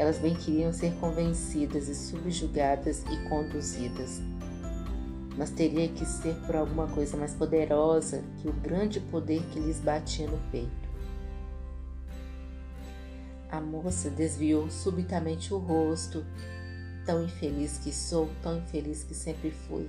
elas 0.00 0.18
bem 0.18 0.34
queriam 0.34 0.72
ser 0.72 0.94
convencidas 0.94 1.88
e 1.88 1.94
subjugadas 1.94 3.04
e 3.10 3.28
conduzidas. 3.28 4.22
Mas 5.36 5.50
teria 5.50 5.88
que 5.88 6.04
ser 6.04 6.34
por 6.46 6.56
alguma 6.56 6.88
coisa 6.88 7.16
mais 7.16 7.34
poderosa 7.34 8.22
que 8.38 8.48
o 8.48 8.52
grande 8.52 9.00
poder 9.00 9.42
que 9.50 9.60
lhes 9.60 9.80
batia 9.80 10.26
no 10.26 10.38
peito. 10.50 10.90
A 13.50 13.60
moça 13.60 14.10
desviou 14.10 14.70
subitamente 14.70 15.52
o 15.52 15.58
rosto. 15.58 16.24
Tão 17.04 17.24
infeliz 17.24 17.78
que 17.78 17.92
sou, 17.92 18.28
tão 18.42 18.58
infeliz 18.58 19.02
que 19.02 19.14
sempre 19.14 19.50
fui. 19.50 19.88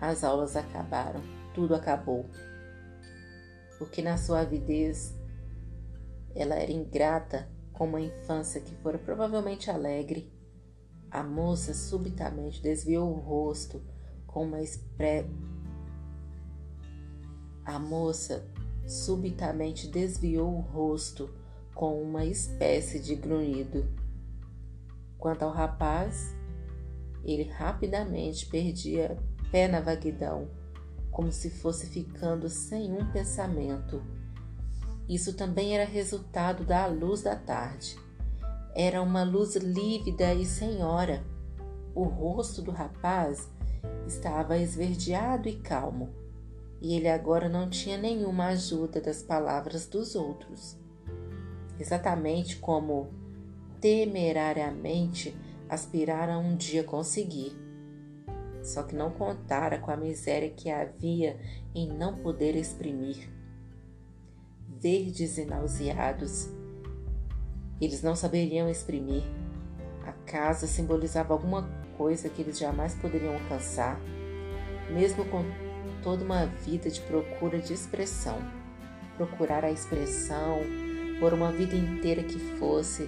As 0.00 0.24
aulas 0.24 0.56
acabaram, 0.56 1.22
tudo 1.54 1.74
acabou. 1.74 2.28
Porque 3.78 4.02
na 4.02 4.18
sua 4.18 4.40
avidez 4.40 5.14
ela 6.34 6.54
era 6.54 6.72
ingrata 6.72 7.48
com 7.72 7.84
uma 7.84 8.00
infância 8.00 8.60
que 8.60 8.74
fora 8.76 8.98
provavelmente 8.98 9.70
alegre, 9.70 10.32
a 11.10 11.22
moça 11.22 11.74
subitamente 11.74 12.62
desviou 12.62 13.10
o 13.10 13.18
rosto 13.18 13.82
com 14.32 14.44
uma 14.44 14.60
expre... 14.60 15.26
A 17.64 17.78
moça 17.78 18.44
subitamente 18.86 19.86
desviou 19.86 20.52
o 20.56 20.60
rosto 20.60 21.30
com 21.74 22.02
uma 22.02 22.24
espécie 22.24 22.98
de 22.98 23.14
grunhido. 23.14 23.86
Quanto 25.16 25.44
ao 25.44 25.52
rapaz, 25.52 26.34
ele 27.24 27.44
rapidamente 27.44 28.46
perdia 28.46 29.16
pé 29.52 29.68
na 29.68 29.80
vaguidão, 29.80 30.48
como 31.12 31.30
se 31.30 31.48
fosse 31.50 31.86
ficando 31.86 32.48
sem 32.48 32.92
um 32.92 33.12
pensamento 33.12 34.02
isso 35.08 35.34
também 35.34 35.74
era 35.74 35.84
resultado 35.84 36.64
da 36.64 36.86
luz 36.86 37.22
da 37.22 37.36
tarde. 37.36 37.98
Era 38.74 39.02
uma 39.02 39.22
luz 39.22 39.56
lívida 39.56 40.32
e 40.32 40.46
senhora. 40.46 41.22
O 41.94 42.04
rosto 42.04 42.62
do 42.62 42.70
rapaz 42.70 43.50
estava 44.06 44.58
esverdeado 44.58 45.48
e 45.48 45.56
calmo, 45.56 46.10
e 46.80 46.94
ele 46.94 47.08
agora 47.08 47.48
não 47.48 47.68
tinha 47.70 47.96
nenhuma 47.96 48.46
ajuda 48.46 49.00
das 49.00 49.22
palavras 49.22 49.86
dos 49.86 50.14
outros. 50.14 50.76
Exatamente 51.78 52.56
como 52.56 53.10
temerariamente 53.80 55.36
aspirara 55.68 56.38
um 56.38 56.56
dia 56.56 56.84
conseguir. 56.84 57.56
Só 58.62 58.84
que 58.84 58.94
não 58.94 59.10
contara 59.10 59.78
com 59.78 59.90
a 59.90 59.96
miséria 59.96 60.50
que 60.50 60.70
havia 60.70 61.40
em 61.74 61.88
não 61.88 62.16
poder 62.16 62.54
exprimir 62.54 63.28
verdes 64.82 65.38
e 65.38 65.44
nauseados. 65.44 66.48
Eles 67.80 68.02
não 68.02 68.16
saberiam 68.16 68.68
exprimir. 68.68 69.22
A 70.04 70.12
casa 70.12 70.66
simbolizava 70.66 71.32
alguma 71.32 71.62
coisa 71.96 72.28
que 72.28 72.42
eles 72.42 72.58
jamais 72.58 72.94
poderiam 72.94 73.34
alcançar, 73.34 74.00
mesmo 74.90 75.24
com 75.26 75.44
toda 76.02 76.24
uma 76.24 76.46
vida 76.46 76.90
de 76.90 77.00
procura 77.02 77.58
de 77.58 77.72
expressão. 77.72 78.38
Procurar 79.16 79.64
a 79.64 79.70
expressão 79.70 80.58
por 81.20 81.32
uma 81.32 81.52
vida 81.52 81.76
inteira 81.76 82.22
que 82.22 82.38
fosse, 82.58 83.06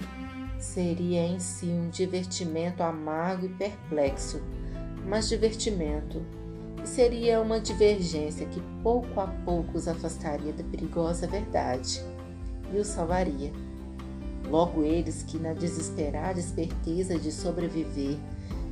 seria 0.59 1.21
em 1.21 1.39
si 1.39 1.65
um 1.65 1.89
divertimento 1.89 2.81
amargo 2.81 3.45
e 3.45 3.49
perplexo, 3.49 4.41
mas 5.05 5.27
divertimento, 5.27 6.25
e 6.83 6.87
seria 6.87 7.41
uma 7.41 7.59
divergência 7.59 8.45
que 8.47 8.61
pouco 8.81 9.19
a 9.19 9.27
pouco 9.27 9.77
os 9.77 9.87
afastaria 9.87 10.53
da 10.53 10.63
perigosa 10.63 11.27
verdade 11.27 12.01
e 12.73 12.77
os 12.77 12.87
salvaria. 12.87 13.51
Logo 14.49 14.83
eles 14.83 15.23
que 15.23 15.37
na 15.37 15.53
desesperada 15.53 16.39
esperteza 16.39 17.17
de 17.17 17.31
sobreviver 17.31 18.17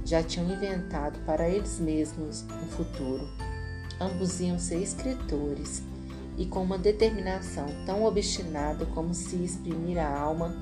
já 0.06 0.22
tinham 0.22 0.52
inventado 0.52 1.20
para 1.26 1.50
eles 1.50 1.80
mesmos 1.80 2.44
um 2.44 2.68
futuro. 2.68 3.28
Ambos 4.00 4.40
iam 4.40 4.60
ser 4.60 4.82
escritores 4.82 5.82
e 6.38 6.46
com 6.46 6.64
uma 6.64 6.78
determinação 6.78 7.68
tão 7.86 8.04
obstinada 8.04 8.86
como 8.88 9.14
se 9.14 9.36
exprimir 9.36 9.98
a 9.98 10.20
alma 10.20 10.56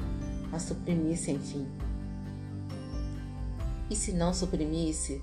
a 0.52 0.60
suprimisse, 0.60 1.32
enfim. 1.32 1.66
E 3.90 3.96
se 3.96 4.12
não 4.12 4.34
suprimisse, 4.34 5.22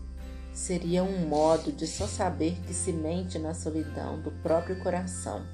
seria 0.53 1.05
um 1.05 1.27
modo 1.27 1.71
de 1.71 1.87
só 1.87 2.07
saber 2.07 2.59
que 2.67 2.75
se 2.75 2.93
mente 2.93 3.39
na 3.39 3.55
solidão 3.55 4.21
do 4.21 4.31
próprio 4.43 4.79
coração. 4.81 5.47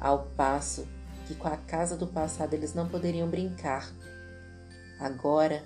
Ao 0.00 0.24
passo 0.36 0.86
que 1.26 1.34
com 1.34 1.48
a 1.48 1.56
casa 1.56 1.96
do 1.96 2.06
passado 2.06 2.54
eles 2.54 2.74
não 2.74 2.88
poderiam 2.88 3.28
brincar. 3.28 3.90
Agora, 4.98 5.62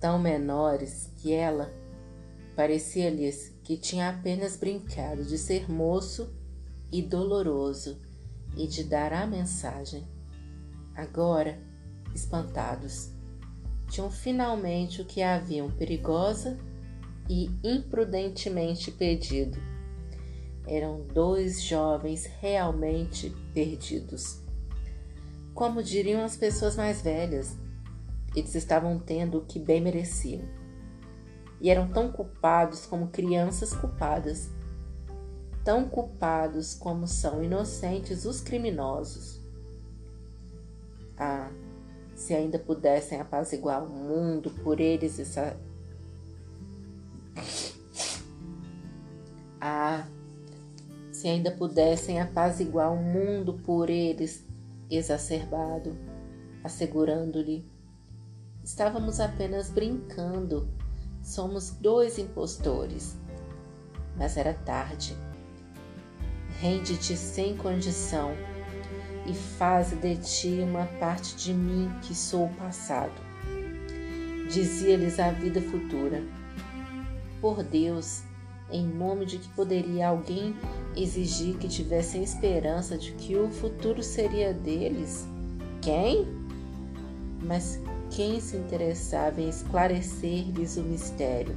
tão 0.00 0.18
menores 0.18 1.12
que 1.18 1.32
ela, 1.32 1.72
parecia-lhes 2.56 3.54
que 3.62 3.76
tinha 3.76 4.08
apenas 4.08 4.56
brincado 4.56 5.24
de 5.24 5.36
ser 5.36 5.70
moço 5.70 6.34
e 6.90 7.02
doloroso 7.02 8.00
e 8.56 8.66
de 8.66 8.82
dar 8.82 9.12
a 9.12 9.26
mensagem. 9.26 10.08
Agora, 10.96 11.60
espantados, 12.14 13.10
tinham 13.88 14.10
finalmente 14.10 15.02
o 15.02 15.04
que 15.04 15.22
haviam 15.22 15.70
perigosa 15.70 16.58
e 17.28 17.50
imprudentemente 17.62 18.90
pedido. 18.90 19.58
Eram 20.66 21.06
dois 21.12 21.62
jovens 21.62 22.26
realmente 22.40 23.30
perdidos. 23.52 24.40
Como 25.54 25.82
diriam 25.82 26.24
as 26.24 26.36
pessoas 26.36 26.76
mais 26.76 27.02
velhas, 27.02 27.56
eles 28.34 28.54
estavam 28.54 28.98
tendo 28.98 29.38
o 29.38 29.44
que 29.44 29.58
bem 29.58 29.80
mereciam. 29.80 30.42
E 31.60 31.68
eram 31.68 31.88
tão 31.88 32.10
culpados 32.10 32.86
como 32.86 33.08
crianças 33.08 33.74
culpadas 33.74 34.50
tão 35.64 35.88
culpados 35.88 36.74
como 36.74 37.06
são 37.06 37.42
inocentes 37.42 38.24
os 38.24 38.40
criminosos. 38.40 39.40
Ah, 41.16 41.50
se 42.14 42.34
ainda 42.34 42.58
pudessem 42.58 43.20
apaziguar 43.20 43.84
o 43.84 43.88
mundo 43.88 44.50
por 44.62 44.80
eles 44.80 45.18
essa... 45.18 45.56
Ah, 49.62 50.08
se 51.12 51.28
ainda 51.28 51.50
pudessem 51.50 52.18
apaziguar 52.18 52.90
o 52.90 52.96
mundo 52.96 53.60
por 53.62 53.90
eles 53.90 54.42
exacerbado, 54.90 55.94
assegurando-lhe: 56.64 57.69
estávamos 58.70 59.18
apenas 59.18 59.68
brincando, 59.68 60.68
somos 61.22 61.70
dois 61.70 62.18
impostores. 62.18 63.16
Mas 64.16 64.36
era 64.36 64.54
tarde 64.54 65.16
Rende-te 66.60 67.16
sem 67.16 67.56
condição 67.56 68.32
e 69.26 69.32
faz 69.32 69.92
de 69.92 70.16
ti 70.16 70.60
uma 70.62 70.84
parte 71.00 71.34
de 71.36 71.54
mim 71.54 71.90
que 72.02 72.14
sou 72.14 72.44
o 72.44 72.54
passado. 72.54 73.14
Dizia-lhes 74.52 75.18
a 75.18 75.30
vida 75.30 75.62
futura. 75.62 76.22
Por 77.40 77.62
Deus, 77.62 78.22
em 78.70 78.86
nome 78.86 79.24
de 79.24 79.38
que 79.38 79.48
poderia 79.48 80.08
alguém 80.08 80.54
exigir 80.94 81.56
que 81.56 81.66
tivessem 81.66 82.22
esperança 82.22 82.98
de 82.98 83.12
que 83.12 83.36
o 83.36 83.50
futuro 83.50 84.02
seria 84.02 84.52
deles? 84.52 85.26
Quem? 85.80 86.26
Mas 87.42 87.80
quem 88.10 88.40
se 88.40 88.56
interessava 88.56 89.40
em 89.40 89.48
esclarecer-lhes 89.48 90.76
o 90.76 90.82
mistério? 90.82 91.56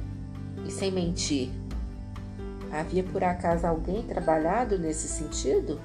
E 0.66 0.70
sem 0.70 0.90
mentir, 0.90 1.50
Havia 2.74 3.04
por 3.04 3.22
acaso 3.22 3.68
alguém 3.68 4.02
trabalhado 4.02 4.76
nesse 4.76 5.06
sentido? 5.06 5.80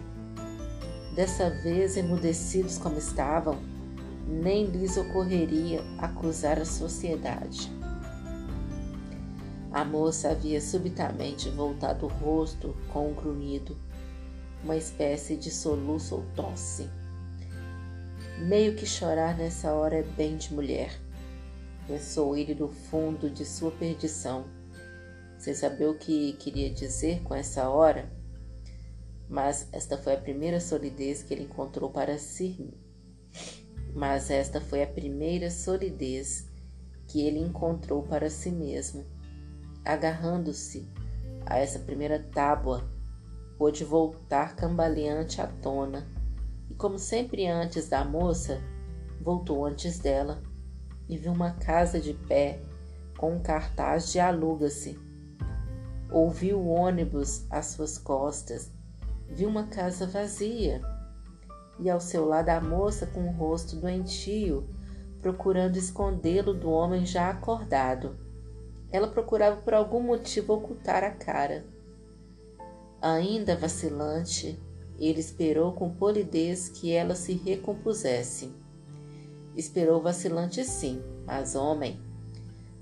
Dessa 1.15 1.47
vez, 1.47 1.95
emudecidos 1.95 2.79
como 2.79 2.97
estavam, 2.97 3.59
nem 4.27 4.65
lhes 4.65 4.97
ocorreria 4.97 5.83
acusar 5.99 6.57
a 6.57 6.65
sociedade. 6.65 7.71
A 9.71 9.85
moça 9.85 10.29
havia 10.29 10.59
subitamente 10.59 11.47
voltado 11.51 12.07
o 12.07 12.09
rosto 12.09 12.75
com 12.91 13.11
um 13.11 13.13
grunhido, 13.13 13.77
uma 14.63 14.75
espécie 14.75 15.35
de 15.35 15.51
soluço 15.51 16.15
ou 16.15 16.25
tosse. 16.35 16.89
Meio 18.39 18.75
que 18.75 18.85
chorar 18.85 19.37
nessa 19.37 19.73
hora 19.73 19.97
é 19.97 20.03
bem 20.03 20.37
de 20.37 20.53
mulher, 20.53 20.97
pensou 21.85 22.37
ele 22.37 22.55
do 22.55 22.69
fundo 22.69 23.29
de 23.29 23.45
sua 23.45 23.69
perdição 23.71 24.45
sem 25.39 25.53
saber 25.53 25.87
o 25.87 25.95
que 25.97 26.33
queria 26.33 26.69
dizer 26.69 27.21
com 27.23 27.33
essa 27.33 27.69
hora, 27.69 28.11
mas 29.29 29.67
esta 29.71 29.97
foi 29.97 30.13
a 30.13 30.19
primeira 30.19 30.59
solidez 30.59 31.23
que 31.23 31.33
ele 31.33 31.43
encontrou 31.43 31.89
para 31.89 32.17
si. 32.17 32.73
Mas 33.93 34.29
esta 34.29 34.59
foi 34.59 34.83
a 34.83 34.87
primeira 34.87 35.49
solidez 35.49 36.47
que 37.07 37.21
ele 37.21 37.39
encontrou 37.39 38.03
para 38.03 38.29
si 38.29 38.51
mesmo. 38.51 39.05
Agarrando-se 39.85 40.87
a 41.45 41.57
essa 41.57 41.79
primeira 41.79 42.19
tábua, 42.19 42.89
pôde 43.57 43.83
voltar 43.83 44.55
cambaleante 44.55 45.41
à 45.41 45.47
tona, 45.47 46.05
como 46.79 46.97
sempre 46.97 47.45
antes 47.45 47.87
da 47.87 48.03
moça, 48.03 48.59
voltou 49.21 49.63
antes 49.63 49.99
dela 49.99 50.41
e 51.07 51.15
viu 51.15 51.31
uma 51.31 51.51
casa 51.51 51.99
de 51.99 52.15
pé 52.15 52.59
com 53.19 53.35
um 53.35 53.39
cartaz 53.39 54.11
de 54.11 54.19
aluga-se 54.19 54.97
Ouviu 56.11 56.57
o 56.57 56.69
ônibus 56.69 57.45
às 57.51 57.67
suas 57.67 57.99
costas, 57.99 58.71
viu 59.27 59.47
uma 59.47 59.67
casa 59.67 60.07
vazia 60.07 60.81
e 61.79 61.87
ao 61.87 61.99
seu 61.99 62.25
lado 62.25 62.49
a 62.49 62.59
moça 62.59 63.05
com 63.05 63.27
o 63.27 63.31
rosto 63.31 63.75
doentio, 63.75 64.67
procurando 65.21 65.77
escondê-lo 65.77 66.55
do 66.55 66.71
homem 66.71 67.05
já 67.05 67.29
acordado. 67.29 68.17
Ela 68.91 69.07
procurava 69.07 69.57
por 69.57 69.75
algum 69.75 70.01
motivo 70.01 70.53
ocultar 70.53 71.03
a 71.03 71.11
cara. 71.11 71.63
Ainda 72.99 73.55
vacilante, 73.55 74.59
ele 74.99 75.19
esperou 75.19 75.71
com 75.71 75.89
polidez 75.89 76.67
que 76.69 76.91
ela 76.91 77.15
se 77.15 77.33
recompusesse. 77.33 78.51
Esperou 79.55 80.01
vacilante 80.01 80.63
sim, 80.63 81.01
mas 81.25 81.55
homem, 81.55 81.99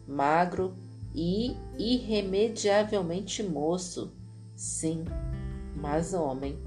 magro 0.07 0.73
e 1.13 1.55
irremediavelmente 1.77 3.43
moço, 3.43 4.11
sim, 4.55 5.05
mas 5.75 6.13
homem. 6.13 6.57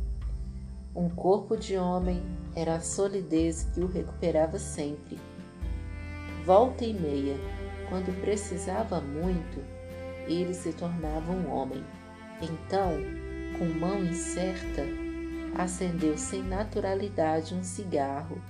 Um 0.95 1.09
corpo 1.09 1.57
de 1.57 1.77
homem 1.77 2.23
era 2.55 2.77
a 2.77 2.81
solidez 2.81 3.65
que 3.75 3.81
o 3.81 3.87
recuperava 3.87 4.59
sempre. 4.59 5.19
Volta 6.45 6.85
e 6.85 6.93
meia, 6.93 7.37
quando 7.89 8.19
precisava 8.21 9.01
muito, 9.01 9.61
ele 10.27 10.55
se 10.55 10.73
tornava 10.73 11.33
um 11.33 11.51
homem. 11.53 11.85
Então, 12.41 12.93
com 13.59 13.67
mão 13.79 14.03
incerta, 14.03 14.85
acendeu 15.55 16.17
sem 16.17 16.43
naturalidade 16.43 17.55
um 17.55 17.63
cigarro, 17.63 18.41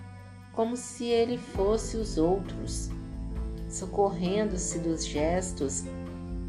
como 0.52 0.76
se 0.76 1.06
ele 1.06 1.38
fosse 1.38 1.96
os 1.96 2.18
outros 2.18 2.90
socorrendo-se 3.70 4.80
dos 4.80 5.06
gestos 5.06 5.84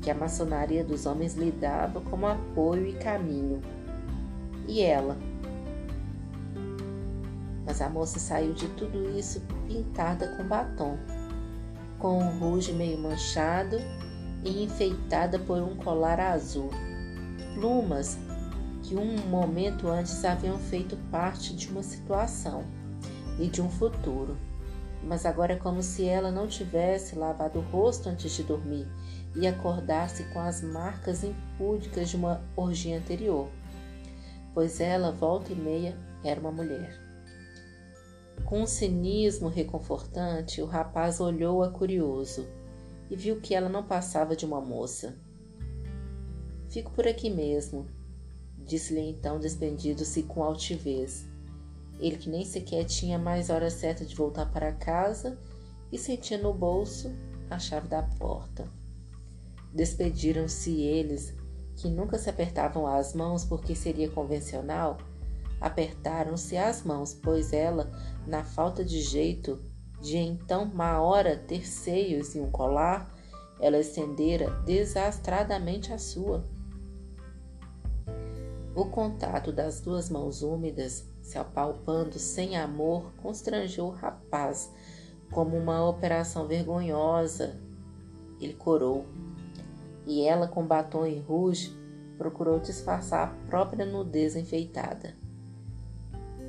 que 0.02 0.10
a 0.10 0.16
maçonaria 0.16 0.84
dos 0.84 1.06
homens 1.06 1.36
lhe 1.36 1.52
dava 1.52 2.02
como 2.02 2.26
apoio 2.26 2.88
e 2.88 2.94
caminho. 2.94 3.62
E 4.68 4.82
ela? 4.82 5.16
Mas 7.66 7.82
a 7.82 7.90
moça 7.90 8.20
saiu 8.20 8.54
de 8.54 8.68
tudo 8.70 9.18
isso 9.18 9.42
pintada 9.68 10.36
com 10.36 10.44
batom, 10.44 10.98
com 12.00 12.18
um 12.18 12.40
ruge 12.40 12.74
meio 12.74 12.98
manchado 12.98 13.78
e 14.44 14.64
enfeitada 14.64 15.38
por 15.38 15.62
um 15.62 15.76
colar 15.76 16.20
azul, 16.20 16.72
plumas 17.54 18.18
que 18.84 18.96
um 18.96 19.18
momento 19.28 19.88
antes 19.88 20.24
haviam 20.26 20.58
feito 20.58 20.98
parte 21.12 21.56
de 21.56 21.68
uma 21.70 21.84
situação 21.84 22.64
e 23.40 23.48
de 23.48 23.62
um 23.62 23.70
futuro 23.70 24.38
mas 25.04 25.26
agora 25.26 25.54
é 25.54 25.58
como 25.58 25.82
se 25.82 26.06
ela 26.06 26.32
não 26.32 26.48
tivesse 26.48 27.16
lavado 27.16 27.60
o 27.60 27.62
rosto 27.62 28.10
antes 28.10 28.32
de 28.32 28.44
dormir, 28.44 28.88
e 29.36 29.48
acordasse 29.48 30.26
com 30.26 30.40
as 30.40 30.62
marcas 30.62 31.24
impúdicas 31.24 32.10
de 32.10 32.18
uma 32.18 32.44
orgia 32.56 32.98
anterior, 32.98 33.50
pois 34.54 34.82
ela, 34.82 35.12
volta 35.12 35.54
e 35.54 35.56
meia, 35.56 35.98
era 36.24 36.40
uma 36.40 36.52
mulher. 36.52 37.00
Com 38.44 38.64
um 38.64 38.68
cinismo 38.68 39.48
reconfortante, 39.48 40.62
o 40.62 40.66
rapaz 40.66 41.22
olhou-a 41.22 41.70
curioso 41.70 42.46
e 43.10 43.16
viu 43.16 43.40
que 43.40 43.56
ela 43.56 43.70
não 43.70 43.84
passava 43.84 44.36
de 44.36 44.46
uma 44.46 44.60
moça. 44.60 45.16
Fico 46.70 46.92
por 46.92 47.08
aqui 47.08 47.30
mesmo, 47.30 47.88
disse-lhe 48.72 49.02
então, 49.02 49.38
despedindo-se 49.38 50.24
com 50.24 50.42
altivez. 50.42 51.28
Ele 52.00 52.16
que 52.16 52.30
nem 52.30 52.46
sequer 52.46 52.86
tinha 52.86 53.20
mais 53.20 53.50
hora 53.50 53.70
certa 53.70 54.06
de 54.06 54.16
voltar 54.16 54.46
para 54.46 54.72
casa 54.72 55.38
e 55.92 55.98
sentia 55.98 56.38
no 56.38 56.54
bolso 56.54 57.12
a 57.50 57.60
chave 57.60 57.90
da 57.90 58.02
porta. 58.02 58.72
Despediram-se 59.74 60.82
eles, 60.82 61.36
que 61.76 61.90
nunca 61.90 62.18
se 62.18 62.30
apertavam 62.30 62.88
as 62.88 63.14
mãos 63.14 63.44
porque 63.44 63.76
seria 63.76 64.10
convencional, 64.10 64.98
apertaram-se 65.60 66.56
as 66.56 66.82
mãos, 66.82 67.14
pois 67.14 67.52
ela, 67.52 67.92
na 68.26 68.42
falta 68.42 68.86
de 68.86 69.02
jeito 69.02 69.62
de 70.00 70.18
então 70.18 70.64
uma 70.64 71.02
hora 71.02 71.36
ter 71.36 71.68
seios 71.68 72.36
e 72.36 72.40
um 72.40 72.50
colar, 72.50 73.14
ela 73.60 73.78
estendera 73.78 74.50
desastradamente 74.66 75.92
a 75.92 75.98
sua. 75.98 76.50
O 78.74 78.86
contato 78.86 79.52
das 79.52 79.82
duas 79.82 80.10
mãos 80.10 80.42
úmidas, 80.42 81.06
se 81.22 81.38
apalpando 81.38 82.18
sem 82.18 82.56
amor, 82.56 83.12
constrangeu 83.22 83.86
o 83.86 83.92
rapaz 83.92 84.72
como 85.30 85.58
uma 85.58 85.86
operação 85.88 86.48
vergonhosa. 86.48 87.60
Ele 88.40 88.54
corou. 88.54 89.06
E 90.08 90.26
ela, 90.26 90.48
com 90.48 90.66
batom 90.66 91.06
e 91.06 91.20
rouge, 91.20 91.76
procurou 92.18 92.60
disfarçar 92.60 93.28
a 93.28 93.48
própria 93.50 93.86
nudez 93.86 94.38
enfeitada. 94.38 95.16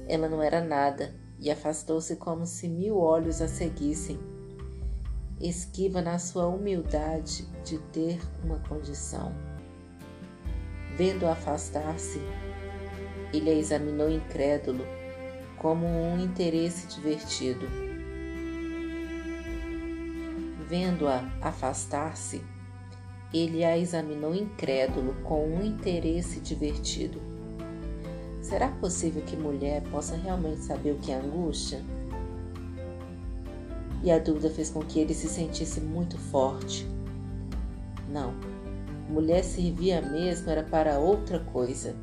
Ela 0.07 0.29
não 0.29 0.41
era 0.41 0.63
nada 0.63 1.15
e 1.41 1.51
afastou-se 1.51 2.15
como 2.17 2.47
se 2.47 2.69
mil 2.69 2.99
olhos 2.99 3.43
a 3.43 3.49
seguissem, 3.49 4.19
esquiva 5.41 6.01
na 6.01 6.19
sua 6.21 6.47
humildade 6.47 7.49
de 7.65 7.79
ter 7.79 8.21
uma 8.45 8.61
condição. 8.61 9.52
Vendo 10.97 11.27
afastar-se, 11.27 12.21
ele 13.33 13.49
a 13.49 13.55
examinou 13.55 14.11
incrédulo, 14.11 14.85
como 15.57 15.87
um 15.87 16.19
interesse 16.21 16.87
divertido. 16.87 17.67
Vendo-a 20.69 21.31
afastar-se, 21.41 22.43
ele 23.33 23.65
a 23.65 23.79
examinou 23.79 24.35
incrédulo, 24.35 25.15
com 25.23 25.47
um 25.47 25.65
interesse 25.65 26.41
divertido. 26.41 27.21
Será 28.43 28.69
possível 28.69 29.23
que 29.23 29.37
mulher 29.37 29.83
possa 29.85 30.15
realmente 30.17 30.61
saber 30.61 30.91
o 30.91 30.99
que 30.99 31.11
é 31.11 31.15
angústia? 31.15 31.83
E 34.03 34.11
a 34.11 34.19
dúvida 34.19 34.51
fez 34.51 34.69
com 34.69 34.81
que 34.81 34.99
ele 34.99 35.15
se 35.15 35.29
sentisse 35.29 35.81
muito 35.81 36.19
forte. 36.19 36.87
Não, 38.11 38.35
mulher 39.13 39.45
servia 39.45 40.01
mesmo 40.01 40.51
era 40.51 40.63
para 40.63 40.99
outra 40.99 41.39
coisa. 41.39 41.95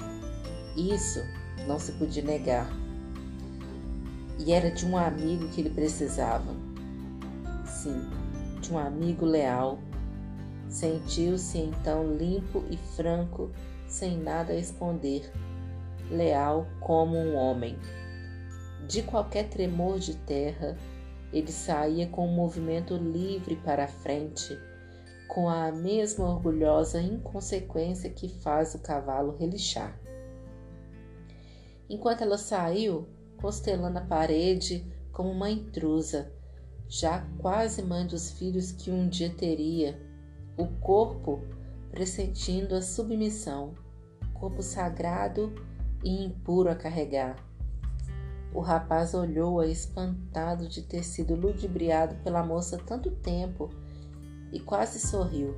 Isso 0.78 1.20
não 1.68 1.80
se 1.80 1.92
podia 1.94 2.24
negar. 2.24 2.70
E 4.38 4.54
era 4.54 4.70
de 4.70 4.86
um 4.86 4.96
amigo 4.96 5.50
que 5.50 5.60
ele 5.60 5.72
precisava. 5.72 6.54
Sim, 7.66 8.08
de 8.62 8.72
um 8.72 8.78
amigo 8.78 9.26
leal. 9.26 9.80
Sentiu-se 10.70 11.58
então 11.58 12.16
limpo 12.16 12.64
e 12.70 12.78
franco, 12.96 13.50
sem 13.88 14.18
nada 14.20 14.54
a 14.54 14.58
esconder 14.58 15.32
leal 16.12 16.68
como 16.80 17.18
um 17.18 17.36
homem. 17.36 17.76
De 18.88 19.02
qualquer 19.02 19.50
tremor 19.50 19.98
de 19.98 20.16
terra, 20.16 20.78
ele 21.34 21.52
saía 21.52 22.08
com 22.08 22.28
um 22.28 22.36
movimento 22.36 22.96
livre 22.96 23.56
para 23.56 23.86
a 23.86 23.88
frente, 23.88 24.58
com 25.30 25.48
a 25.48 25.72
mesma 25.72 26.28
orgulhosa 26.28 27.00
inconsequência 27.00 28.10
que 28.10 28.28
faz 28.28 28.74
o 28.74 28.80
cavalo 28.80 29.38
relixar. 29.38 29.98
Enquanto 31.88 32.24
ela 32.24 32.38
saiu, 32.38 33.08
constelando 33.38 34.00
a 34.00 34.02
parede 34.02 34.92
como 35.14 35.30
uma 35.30 35.50
intrusa, 35.50 36.34
já 36.88 37.24
quase 37.38 37.84
mãe 37.84 38.08
dos 38.08 38.32
filhos 38.32 38.72
que 38.72 38.90
um 38.90 39.08
dia 39.08 39.30
teria, 39.30 40.02
o 40.58 40.66
corpo 40.66 41.40
pressentindo 41.92 42.74
a 42.74 42.82
submissão, 42.82 43.76
corpo 44.34 44.64
sagrado 44.64 45.54
e 46.04 46.26
impuro 46.26 46.72
a 46.72 46.76
carregar. 46.76 47.36
O 48.52 48.62
rapaz 48.62 49.14
olhou-a 49.14 49.68
espantado 49.68 50.68
de 50.68 50.82
ter 50.82 51.04
sido 51.04 51.36
ludibriado 51.36 52.16
pela 52.24 52.44
moça 52.44 52.80
tanto 52.80 53.12
tempo 53.12 53.70
e 54.52 54.60
quase 54.60 55.00
sorriu, 55.00 55.56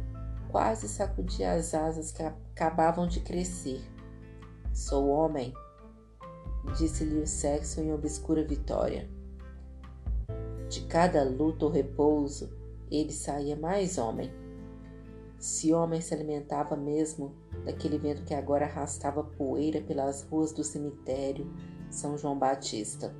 quase 0.49 0.87
sacudia 0.87 1.53
as 1.53 1.73
asas 1.73 2.11
que 2.11 2.23
acabavam 2.23 3.07
de 3.07 3.19
crescer. 3.19 3.81
Sou 4.73 5.09
homem, 5.09 5.53
disse-lhe 6.77 7.19
o 7.19 7.27
sexo 7.27 7.81
em 7.81 7.93
obscura 7.93 8.43
vitória. 8.43 9.09
De 10.69 10.81
cada 10.81 11.23
luta 11.23 11.65
ou 11.65 11.71
repouso, 11.71 12.49
ele 12.89 13.11
saía 13.11 13.55
mais 13.55 13.97
homem. 13.97 14.31
Se 15.37 15.73
homem 15.73 15.99
se 15.99 16.13
alimentava 16.13 16.75
mesmo 16.75 17.33
daquele 17.65 17.97
vento 17.97 18.23
que 18.23 18.33
agora 18.33 18.65
arrastava 18.65 19.23
poeira 19.23 19.81
pelas 19.81 20.21
ruas 20.23 20.51
do 20.51 20.63
cemitério 20.63 21.51
São 21.89 22.17
João 22.17 22.37
Batista. 22.37 23.13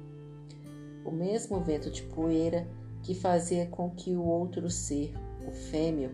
O 1.03 1.11
mesmo 1.11 1.59
vento 1.61 1.89
de 1.89 2.03
poeira 2.03 2.67
que 3.01 3.15
fazia 3.15 3.65
com 3.65 3.89
que 3.89 4.15
o 4.15 4.23
outro 4.23 4.69
ser, 4.69 5.13
o 5.47 5.51
fêmeo, 5.51 6.11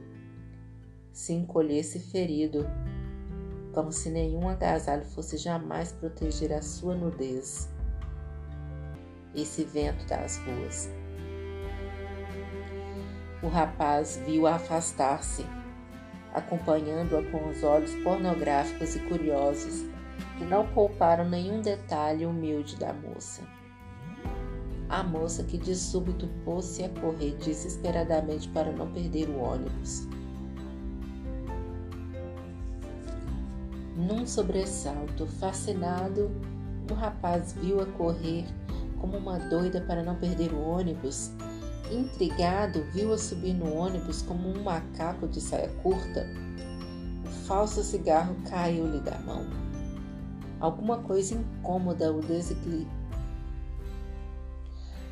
se 1.11 1.33
encolhesse 1.33 1.99
ferido, 1.99 2.65
como 3.73 3.91
se 3.91 4.09
nenhum 4.09 4.47
agasalho 4.47 5.05
fosse 5.05 5.37
jamais 5.37 5.91
proteger 5.91 6.53
a 6.53 6.61
sua 6.61 6.95
nudez. 6.95 7.69
Esse 9.35 9.63
vento 9.63 10.05
das 10.07 10.37
ruas. 10.37 10.89
O 13.43 13.47
rapaz 13.47 14.19
viu-a 14.25 14.55
afastar-se 14.55 15.45
acompanhando-a 16.37 17.23
com 17.31 17.49
os 17.49 17.63
olhos 17.63 17.93
pornográficos 18.03 18.95
e 18.95 18.99
curiosos 18.99 19.85
que 20.37 20.45
não 20.45 20.67
pouparam 20.67 21.27
nenhum 21.27 21.61
detalhe 21.61 22.25
humilde 22.25 22.75
da 22.77 22.93
moça. 22.93 23.41
A 24.89 25.03
moça 25.03 25.43
que 25.43 25.57
de 25.57 25.75
súbito 25.75 26.27
pôs-se 26.45 26.83
a 26.83 26.89
correr 26.89 27.35
desesperadamente 27.43 28.47
para 28.49 28.71
não 28.71 28.91
perder 28.91 29.29
o 29.29 29.39
ônibus. 29.39 30.07
Num 33.95 34.25
sobressalto, 34.25 35.25
fascinado, 35.25 36.31
o 36.89 36.93
rapaz 36.93 37.53
viu-a 37.53 37.85
correr 37.85 38.45
como 38.99 39.17
uma 39.17 39.37
doida 39.37 39.81
para 39.81 40.03
não 40.03 40.15
perder 40.15 40.53
o 40.53 40.61
ônibus 40.61 41.31
Intrigado, 41.91 42.83
viu-a 42.91 43.17
subir 43.17 43.53
no 43.53 43.73
ônibus 43.73 44.21
como 44.21 44.49
um 44.49 44.61
macaco 44.61 45.25
de 45.27 45.39
saia 45.39 45.69
curta. 45.81 46.27
O 47.25 47.29
falso 47.47 47.81
cigarro 47.81 48.35
caiu-lhe 48.49 48.99
da 48.99 49.17
mão. 49.19 49.45
Alguma 50.59 50.97
coisa 50.97 51.35
incômoda 51.35 52.11
o. 52.11 52.85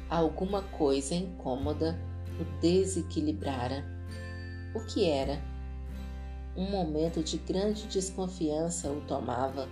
Alguma 0.10 0.62
coisa 0.62 1.16
incômoda 1.16 2.00
o 2.40 2.62
desequilibrara. 2.62 3.84
O 4.76 4.86
que 4.86 5.10
era? 5.10 5.42
Um 6.56 6.70
momento 6.70 7.24
de 7.24 7.38
grande 7.38 7.88
desconfiança 7.88 8.92
o 8.92 9.02
tomava. 9.02 9.68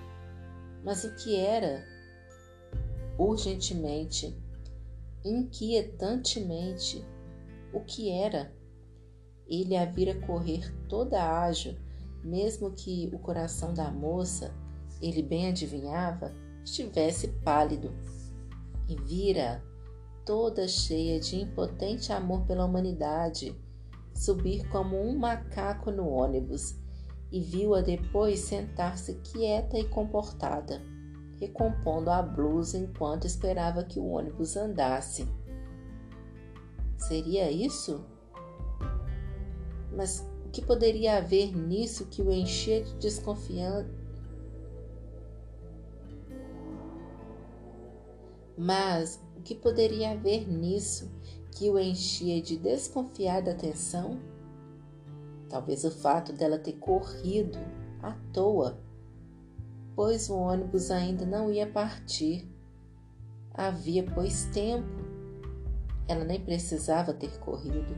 Mas 0.83 1.03
o 1.03 1.15
que 1.15 1.35
era? 1.35 1.85
Urgentemente, 3.17 4.35
inquietantemente 5.23 7.05
o 7.71 7.81
que 7.81 8.09
era. 8.09 8.51
Ele 9.47 9.75
a 9.75 9.85
vira 9.85 10.15
correr 10.21 10.73
toda 10.87 11.41
ágil, 11.43 11.77
mesmo 12.23 12.71
que 12.71 13.09
o 13.13 13.19
coração 13.19 13.73
da 13.73 13.91
moça, 13.91 14.53
ele 15.01 15.21
bem 15.21 15.47
adivinhava, 15.47 16.33
estivesse 16.65 17.27
pálido. 17.43 17.93
E 18.87 18.95
vira 18.95 19.63
toda 20.25 20.67
cheia 20.67 21.19
de 21.19 21.35
impotente 21.37 22.11
amor 22.11 22.45
pela 22.45 22.65
humanidade, 22.65 23.55
subir 24.13 24.67
como 24.69 24.99
um 24.99 25.17
macaco 25.17 25.91
no 25.91 26.07
ônibus 26.07 26.75
e 27.31 27.39
viu-a 27.39 27.81
depois 27.81 28.39
sentar-se 28.39 29.15
quieta 29.15 29.77
e 29.77 29.85
comportada 29.85 30.81
recompondo 31.43 32.09
a 32.09 32.21
blusa 32.21 32.77
enquanto 32.77 33.25
esperava 33.25 33.83
que 33.83 33.99
o 33.99 34.07
ônibus 34.07 34.55
andasse. 34.55 35.27
Seria 36.97 37.51
isso? 37.51 38.05
Mas 39.91 40.25
o 40.45 40.49
que 40.49 40.61
poderia 40.61 41.17
haver 41.17 41.55
nisso 41.55 42.05
que 42.07 42.21
o 42.21 42.31
enchia 42.31 42.83
de 42.83 42.95
desconfiança? 42.95 43.89
Mas 48.57 49.21
que 49.43 49.53
poderia 49.53 50.11
haver 50.11 50.49
nisso 50.49 51.11
que 51.51 51.69
o 51.69 51.77
enchia 51.77 52.41
de 52.41 52.57
desconfiada 52.57 53.51
atenção? 53.51 54.19
Talvez 55.49 55.83
o 55.83 55.91
fato 55.91 56.33
dela 56.33 56.57
ter 56.57 56.73
corrido 56.73 57.59
à 58.01 58.13
toa, 58.31 58.79
pois 59.95 60.29
o 60.29 60.35
ônibus 60.35 60.89
ainda 60.89 61.25
não 61.25 61.51
ia 61.51 61.67
partir. 61.67 62.49
Havia, 63.53 64.03
pois, 64.03 64.45
tempo. 64.45 64.87
Ela 66.07 66.23
nem 66.25 66.39
precisava 66.39 67.13
ter 67.13 67.37
corrido. 67.39 67.95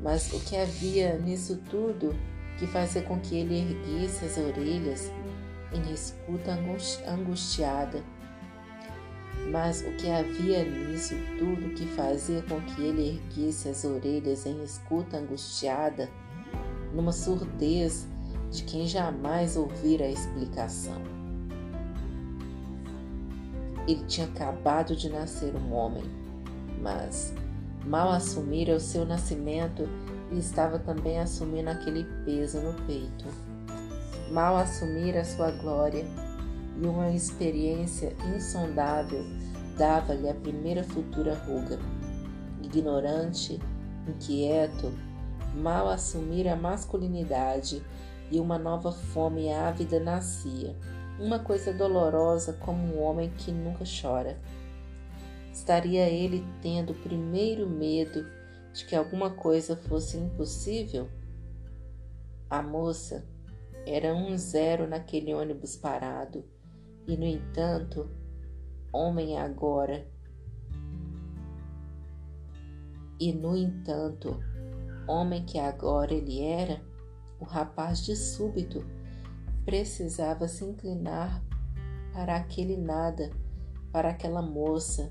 Mas 0.00 0.32
o 0.32 0.40
que 0.40 0.56
havia 0.56 1.16
nisso 1.18 1.58
tudo 1.70 2.10
que 2.58 2.66
fazia 2.66 3.02
com 3.02 3.20
que 3.20 3.36
ele 3.36 3.60
erguesse 3.60 4.24
as 4.24 4.36
orelhas 4.36 5.10
em 5.72 5.92
escuta 5.92 6.52
angustiada 7.06 8.02
mas 9.50 9.82
o 9.82 9.90
que 9.92 10.10
havia 10.10 10.64
nisso 10.64 11.14
tudo 11.38 11.74
que 11.74 11.86
fazia 11.86 12.42
com 12.42 12.60
que 12.60 12.82
ele 12.82 13.20
erguesse 13.20 13.68
as 13.68 13.84
orelhas 13.84 14.46
em 14.46 14.62
escuta 14.62 15.18
angustiada, 15.18 16.08
numa 16.92 17.12
surdez 17.12 18.06
de 18.50 18.62
quem 18.64 18.86
jamais 18.86 19.56
ouvira 19.56 20.04
a 20.04 20.10
explicação. 20.10 21.02
Ele 23.86 24.02
tinha 24.06 24.26
acabado 24.26 24.96
de 24.96 25.10
nascer 25.10 25.54
um 25.54 25.74
homem, 25.74 26.04
mas 26.80 27.34
mal 27.84 28.10
assumira 28.10 28.74
o 28.74 28.80
seu 28.80 29.04
nascimento 29.04 29.86
e 30.32 30.38
estava 30.38 30.78
também 30.78 31.18
assumindo 31.18 31.68
aquele 31.68 32.04
peso 32.24 32.60
no 32.60 32.72
peito. 32.86 33.26
Mal 34.30 34.56
assumira 34.56 35.20
a 35.20 35.24
sua 35.24 35.50
glória 35.50 36.06
e 36.80 36.86
uma 36.86 37.10
experiência 37.10 38.16
insondável 38.34 39.24
dava-lhe 39.76 40.28
a 40.28 40.34
primeira 40.34 40.82
futura 40.82 41.34
ruga. 41.34 41.78
Ignorante, 42.62 43.60
inquieto, 44.08 44.92
mal 45.54 45.88
assumira 45.88 46.52
a 46.52 46.56
masculinidade 46.56 47.82
e 48.30 48.40
uma 48.40 48.58
nova 48.58 48.90
fome 48.90 49.52
ávida 49.52 50.00
nascia, 50.00 50.76
uma 51.18 51.38
coisa 51.38 51.72
dolorosa 51.72 52.54
como 52.54 52.96
um 52.96 53.02
homem 53.02 53.30
que 53.30 53.52
nunca 53.52 53.84
chora. 53.84 54.38
Estaria 55.52 56.08
ele 56.08 56.44
tendo 56.60 56.90
o 56.90 56.96
primeiro 56.96 57.68
medo 57.68 58.26
de 58.72 58.84
que 58.84 58.96
alguma 58.96 59.30
coisa 59.30 59.76
fosse 59.76 60.16
impossível? 60.16 61.08
A 62.50 62.60
moça 62.60 63.24
era 63.86 64.12
um 64.12 64.36
zero 64.36 64.88
naquele 64.88 65.32
ônibus 65.32 65.76
parado 65.76 66.44
e, 67.06 67.16
no 67.16 67.26
entanto, 67.26 68.08
homem 68.92 69.38
agora. 69.38 70.06
E, 73.20 73.32
no 73.32 73.56
entanto, 73.56 74.40
homem 75.06 75.44
que 75.44 75.58
agora 75.58 76.12
ele 76.12 76.42
era, 76.42 76.82
o 77.38 77.44
rapaz 77.44 78.04
de 78.04 78.16
súbito 78.16 78.84
precisava 79.64 80.48
se 80.48 80.64
inclinar 80.64 81.42
para 82.12 82.36
aquele 82.36 82.76
nada, 82.76 83.30
para 83.92 84.10
aquela 84.10 84.42
moça, 84.42 85.08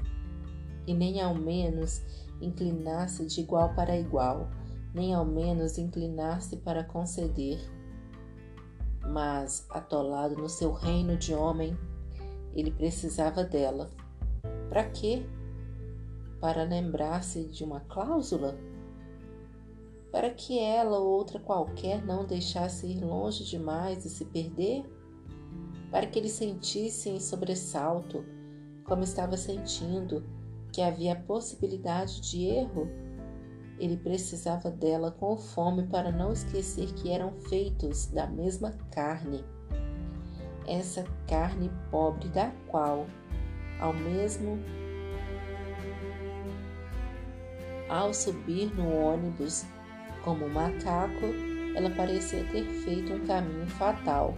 e 0.85 0.93
nem 0.93 1.21
ao 1.21 1.35
menos 1.35 2.01
inclinar-se 2.41 3.25
de 3.25 3.41
igual 3.41 3.73
para 3.73 3.97
igual, 3.97 4.49
nem 4.93 5.13
ao 5.13 5.25
menos 5.25 5.77
inclinar-se 5.77 6.57
para 6.57 6.83
conceder 6.83 7.59
mas, 9.05 9.65
atolado 9.69 10.35
no 10.35 10.47
seu 10.47 10.71
reino 10.71 11.17
de 11.17 11.33
homem, 11.33 11.77
ele 12.53 12.71
precisava 12.71 13.43
dela. 13.43 13.89
Para 14.69 14.85
quê? 14.89 15.25
Para 16.39 16.63
lembrar-se 16.63 17.45
de 17.45 17.63
uma 17.63 17.81
cláusula? 17.81 18.57
Para 20.11 20.29
que 20.29 20.59
ela 20.59 20.99
ou 20.99 21.07
outra 21.07 21.39
qualquer 21.39 22.05
não 22.05 22.25
deixasse 22.25 22.87
ir 22.87 23.03
longe 23.03 23.43
demais 23.43 24.05
e 24.05 24.09
se 24.09 24.25
perder? 24.25 24.83
Para 25.89 26.05
que 26.05 26.19
ele 26.19 26.29
sentisse 26.29 27.09
em 27.09 27.19
sobressalto, 27.19 28.23
como 28.83 29.03
estava 29.03 29.37
sentindo, 29.37 30.23
que 30.71 30.81
havia 30.81 31.15
possibilidade 31.15 32.21
de 32.21 32.43
erro? 32.45 32.87
Ele 33.79 33.97
precisava 33.97 34.69
dela 34.69 35.11
com 35.11 35.35
fome 35.35 35.87
para 35.87 36.11
não 36.11 36.31
esquecer 36.31 36.93
que 36.93 37.11
eram 37.11 37.33
feitos 37.49 38.07
da 38.07 38.27
mesma 38.27 38.71
carne. 38.91 39.43
Essa 40.67 41.03
carne 41.27 41.71
pobre 41.91 42.29
da 42.29 42.51
qual, 42.67 43.05
ao 43.79 43.93
mesmo 43.93 44.59
ao 47.89 48.13
subir 48.13 48.73
no 48.73 48.95
ônibus 48.95 49.65
como 50.23 50.45
um 50.45 50.53
macaco, 50.53 51.25
ela 51.75 51.89
parecia 51.89 52.43
ter 52.45 52.63
feito 52.65 53.13
um 53.13 53.25
caminho 53.25 53.67
fatal, 53.67 54.37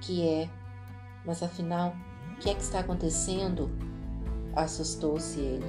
que 0.00 0.26
é, 0.26 0.48
mas 1.24 1.42
afinal, 1.42 1.96
o 2.32 2.36
que 2.36 2.50
é 2.50 2.54
que 2.54 2.62
está 2.62 2.80
acontecendo? 2.80 3.70
Assustou-se 4.54 5.40
ele. 5.40 5.66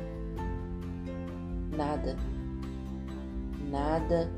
Nada 1.76 2.16
nada 3.70 4.32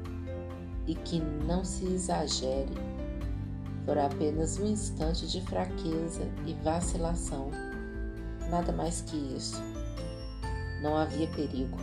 e 0.87 0.95
que 0.95 1.19
não 1.19 1.63
se 1.63 1.85
exagere. 1.85 2.73
Por 3.85 3.97
apenas 3.97 4.59
um 4.59 4.65
instante 4.65 5.27
de 5.27 5.41
fraqueza 5.41 6.27
e 6.45 6.53
vacilação, 6.63 7.51
nada 8.49 8.71
mais 8.71 9.01
que 9.01 9.15
isso. 9.35 9.61
Não 10.81 10.95
havia 10.97 11.27
perigo. 11.27 11.77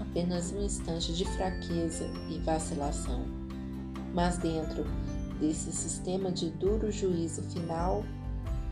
Apenas 0.00 0.52
um 0.52 0.62
instante 0.62 1.14
de 1.14 1.24
fraqueza 1.24 2.04
e 2.30 2.38
vacilação. 2.40 3.24
Mas 4.14 4.38
dentro 4.38 4.84
desse 5.40 5.72
sistema 5.72 6.30
de 6.30 6.50
duro 6.50 6.90
juízo 6.90 7.42
final 7.42 8.04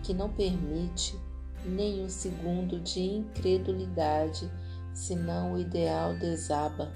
que 0.02 0.12
não 0.14 0.28
permite 0.28 1.18
nem 1.64 2.04
um 2.04 2.08
segundo 2.08 2.78
de 2.80 3.00
incredulidade, 3.00 4.50
senão 4.94 5.54
o 5.54 5.58
ideal 5.58 6.14
desaba 6.14 6.92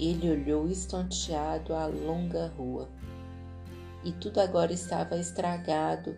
ele 0.00 0.30
olhou 0.30 0.66
estonteado 0.66 1.74
a 1.74 1.86
longa 1.86 2.48
rua. 2.56 2.88
E 4.02 4.12
tudo 4.12 4.40
agora 4.40 4.72
estava 4.72 5.18
estragado 5.18 6.16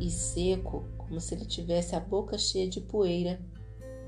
e 0.00 0.10
seco, 0.10 0.84
como 0.98 1.20
se 1.20 1.34
ele 1.34 1.44
tivesse 1.44 1.94
a 1.94 2.00
boca 2.00 2.36
cheia 2.36 2.68
de 2.68 2.80
poeira. 2.80 3.40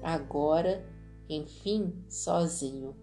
Agora, 0.02 0.84
enfim, 1.28 1.94
sozinho. 2.08 2.96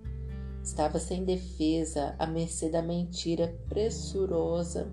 Estava 0.61 0.99
sem 0.99 1.23
defesa, 1.23 2.15
à 2.19 2.27
mercê 2.27 2.69
da 2.69 2.81
mentira 2.81 3.57
pressurosa. 3.69 4.91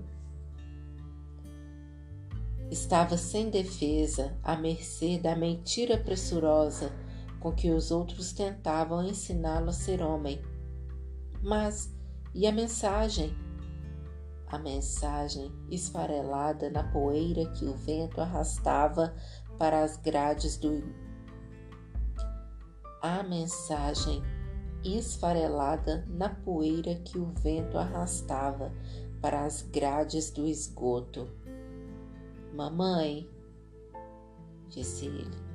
Estava 2.70 3.16
sem 3.16 3.51
defesa, 3.51 4.37
à 4.45 4.57
mercê 4.57 5.18
da 5.18 5.35
mentira 5.35 5.99
pressurosa 5.99 6.93
com 7.41 7.53
que 7.53 7.70
os 7.70 7.91
outros 7.91 8.33
tentavam 8.33 9.05
ensiná-lo 9.05 9.70
a 9.70 9.72
ser 9.72 10.03
homem 10.03 10.41
mas 11.43 11.95
e 12.34 12.47
a 12.47 12.53
mensagem? 12.53 13.37
A 14.49 14.59
mensagem 14.59 15.53
esfarelada 15.70 16.70
na 16.70 16.84
poeira 16.84 17.47
que 17.53 17.64
o 17.64 17.74
vento 17.74 18.20
arrastava 18.20 19.14
para 19.59 19.82
as 19.82 19.97
grades 19.97 20.57
do. 20.57 20.82
A 23.03 23.22
mensagem 23.22 24.22
esfarelada 24.84 26.07
na 26.09 26.28
poeira 26.28 26.95
que 26.95 27.18
o 27.18 27.26
vento 27.26 27.76
arrastava 27.76 28.72
para 29.20 29.45
as 29.45 29.62
grades 29.62 30.30
do 30.30 30.47
esgoto. 30.47 31.28
Mamãe, 32.55 33.28
disse 34.68 35.07
ele, 35.07 35.45